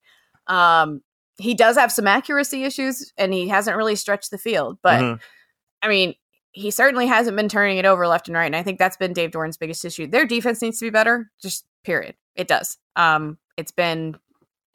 [0.48, 1.02] Um,
[1.38, 4.78] he does have some accuracy issues, and he hasn't really stretched the field.
[4.84, 5.22] But Mhm.
[5.82, 6.14] I mean,
[6.52, 9.14] he certainly hasn't been turning it over left and right, and I think that's been
[9.14, 10.06] Dave Doeren's biggest issue.
[10.06, 11.32] Their defense needs to be better.
[11.42, 12.16] Just period.
[12.36, 12.78] It does.
[12.96, 14.18] Um, it's been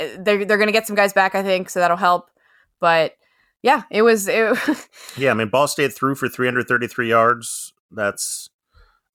[0.00, 2.30] eh, they're they're going to get some guys back, I think, so that'll help.
[2.80, 3.12] But
[3.62, 4.56] yeah, it was it,
[5.16, 5.30] yeah.
[5.30, 7.72] I mean, Ball State threw for 333 yards.
[7.90, 8.50] That's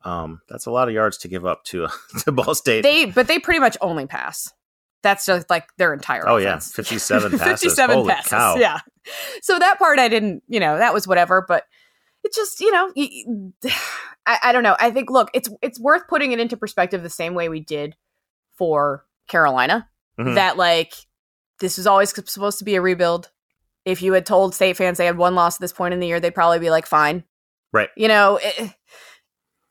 [0.04, 1.90] um, that's a lot of yards to give up to uh,
[2.20, 2.82] to Ball State.
[2.84, 4.52] they, but they pretty much only pass.
[5.02, 6.28] That's just like their entire.
[6.28, 7.62] oh yeah, 57 passes.
[7.62, 8.30] 57 Holy passes.
[8.30, 8.56] cow!
[8.56, 8.80] Yeah.
[9.42, 11.66] So that part I didn't, you know, that was whatever, but
[12.24, 12.92] it just, you know,
[14.26, 14.78] I, I don't know.
[14.80, 17.96] I think look, it's it's worth putting it into perspective the same way we did
[18.58, 19.90] for Carolina.
[20.18, 20.36] Mhm.
[20.36, 20.94] That like
[21.60, 23.30] this was always supposed to be a rebuild.
[23.86, 26.08] If you had told state fans they had one loss at this point in the
[26.08, 27.24] year, they'd probably be like, fine.
[27.72, 27.90] Right.
[27.98, 28.74] You know, it,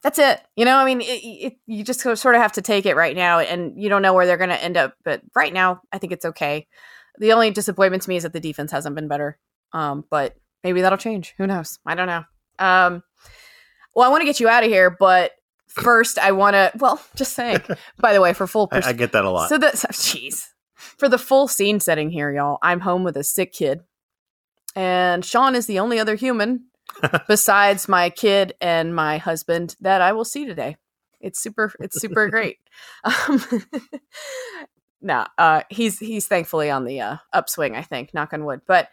[0.03, 0.41] that's it.
[0.55, 3.15] You know, I mean, it, it, you just sort of have to take it right
[3.15, 4.93] now, and you don't know where they're going to end up.
[5.03, 6.67] But right now, I think it's okay.
[7.17, 9.39] The only disappointment to me is that the defense hasn't been better.
[9.71, 11.33] Um, but maybe that'll change.
[11.37, 11.79] Who knows?
[11.85, 12.23] I don't know.
[12.59, 13.03] Um,
[13.95, 15.31] well, I want to get you out of here, but
[15.67, 16.71] first, I want to.
[16.77, 17.61] Well, just saying.
[17.97, 19.49] by the way, for full I, pers- I get that a lot.
[19.49, 20.47] so that jeez.
[20.75, 23.79] For the full scene setting here, y'all, I'm home with a sick kid.
[24.75, 26.65] And Sean is the only other human
[27.27, 30.77] besides my kid and my husband that I will see today.
[31.21, 32.57] It's super it's super great.
[33.03, 33.41] Um,
[35.01, 38.61] no, uh he's he's thankfully on the uh upswing, I think, knock on wood.
[38.67, 38.89] But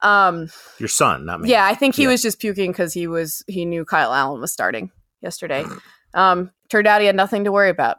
[0.00, 0.48] um
[0.78, 1.50] Your son, not me.
[1.50, 2.08] yeah, I think he Yeah.
[2.10, 5.64] was just puking because he was he knew Kyle Allen was starting yesterday.
[6.14, 7.98] Um, turned out he had nothing to worry about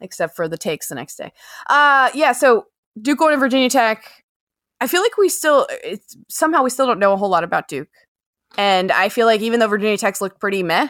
[0.00, 1.32] except for the takes the next day.
[1.68, 2.66] Uh yeah, so
[3.00, 4.23] Duke going to Virginia Tech.
[4.80, 7.68] I feel like we still it's somehow we still don't know a whole lot about
[7.68, 7.88] Duke.
[8.56, 10.88] And I feel like even though Virginia Tech's looked pretty meh,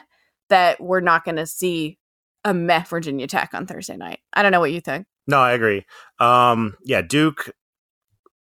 [0.50, 1.98] that we're not gonna see
[2.44, 4.20] a meh Virginia Tech on Thursday night.
[4.32, 5.06] I don't know what you think.
[5.26, 5.86] No, I agree.
[6.18, 7.50] Um, yeah, Duke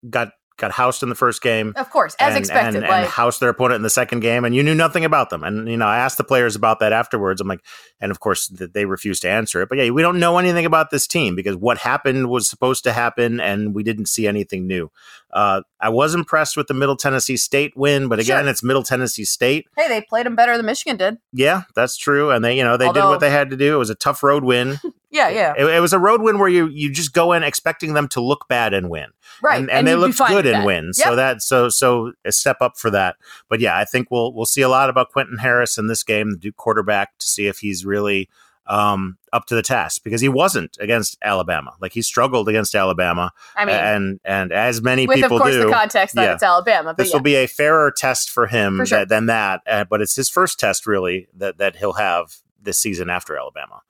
[0.09, 1.73] got got housed in the first game.
[1.77, 2.77] Of course, as and, expected.
[2.83, 5.43] and, like housed their opponent in the second game, and you knew nothing about them.
[5.43, 7.41] And you know, I asked the players about that afterwards.
[7.41, 7.65] I'm like,
[8.01, 9.69] and of course, th- they refused to answer it.
[9.69, 12.93] But yeah, we don't know anything about this team because what happened was supposed to
[12.93, 14.91] happen, and we didn't see anything new.
[15.33, 18.51] Uh, I was impressed with the Middle Tennessee State win, but again, Sure.
[18.51, 19.67] it's Middle Tennessee State.
[19.77, 21.17] hey, they played them better than Michigan did.
[21.33, 23.75] Yeah, that's true, and they, you know, they did what they had to do.
[23.75, 24.79] It was a tough road win.
[25.15, 25.53] Yeah, yeah.
[25.59, 28.23] It, it was a road win where you you just go in expecting them to
[28.23, 29.11] look bad and win
[29.43, 29.61] Right.
[29.61, 30.95] and, and, they you'd looked good and win.
[30.95, 31.17] So Yep.
[31.17, 33.17] that so so a step up for that.
[33.51, 36.31] But yeah, I think we'll we'll see a lot about Quentin Harris in this game,
[36.31, 38.31] the Duke quarterback, to see if he's really
[38.67, 41.73] um, up to the task because he wasn't against Alabama.
[41.81, 45.55] Like he struggled against Alabama, I mean, and and as many with of people course
[45.55, 45.67] do.
[45.67, 46.35] the context that Yeah.
[46.35, 46.95] it's Alabama.
[46.97, 47.17] This yeah.
[47.17, 49.05] will be a fairer test for him For sure.
[49.07, 53.11] than that, uh, but it's his first test really that that he'll have this season
[53.11, 53.83] after Alabama.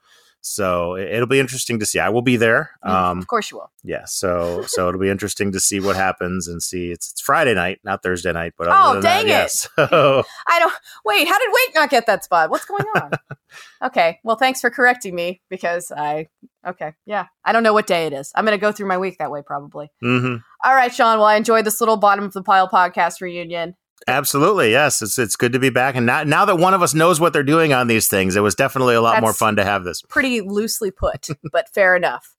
[0.45, 1.99] So it- it'll be interesting to see.
[1.99, 2.71] I will be there.
[2.85, 3.71] Mm, Um, of course you will.
[3.83, 6.91] yeah, so so it'll be interesting to see what happens and see.
[6.91, 8.53] It's, it's Friday night, not Thursday night.
[8.57, 9.27] But Oh, dang that, it.
[9.29, 9.69] yes.
[9.77, 10.73] So I don't
[11.05, 11.27] wait.
[11.27, 12.49] How did Wake not get that spot?
[12.49, 13.11] What's going on?
[13.83, 14.19] okay.
[14.23, 16.27] Well, thanks for correcting me because I.
[16.67, 16.93] Okay.
[17.05, 17.27] Yeah.
[17.45, 18.31] I don't know what day it is.
[18.35, 19.89] I'm going to go through my week that way probably.
[20.01, 21.17] hmm All right, Sean.
[21.17, 23.75] Well, I enjoyed this little bottom of the pile podcast reunion.
[24.07, 25.01] Absolutely, yes.
[25.01, 27.33] It's it's good to be back, and now now that one of us knows what
[27.33, 30.01] they're doing on these things, it was definitely a lot more fun to have this.
[30.01, 32.35] Pretty loosely put, but fair enough.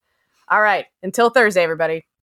[0.48, 0.86] All right.
[1.02, 2.04] Until Thursday, everybody.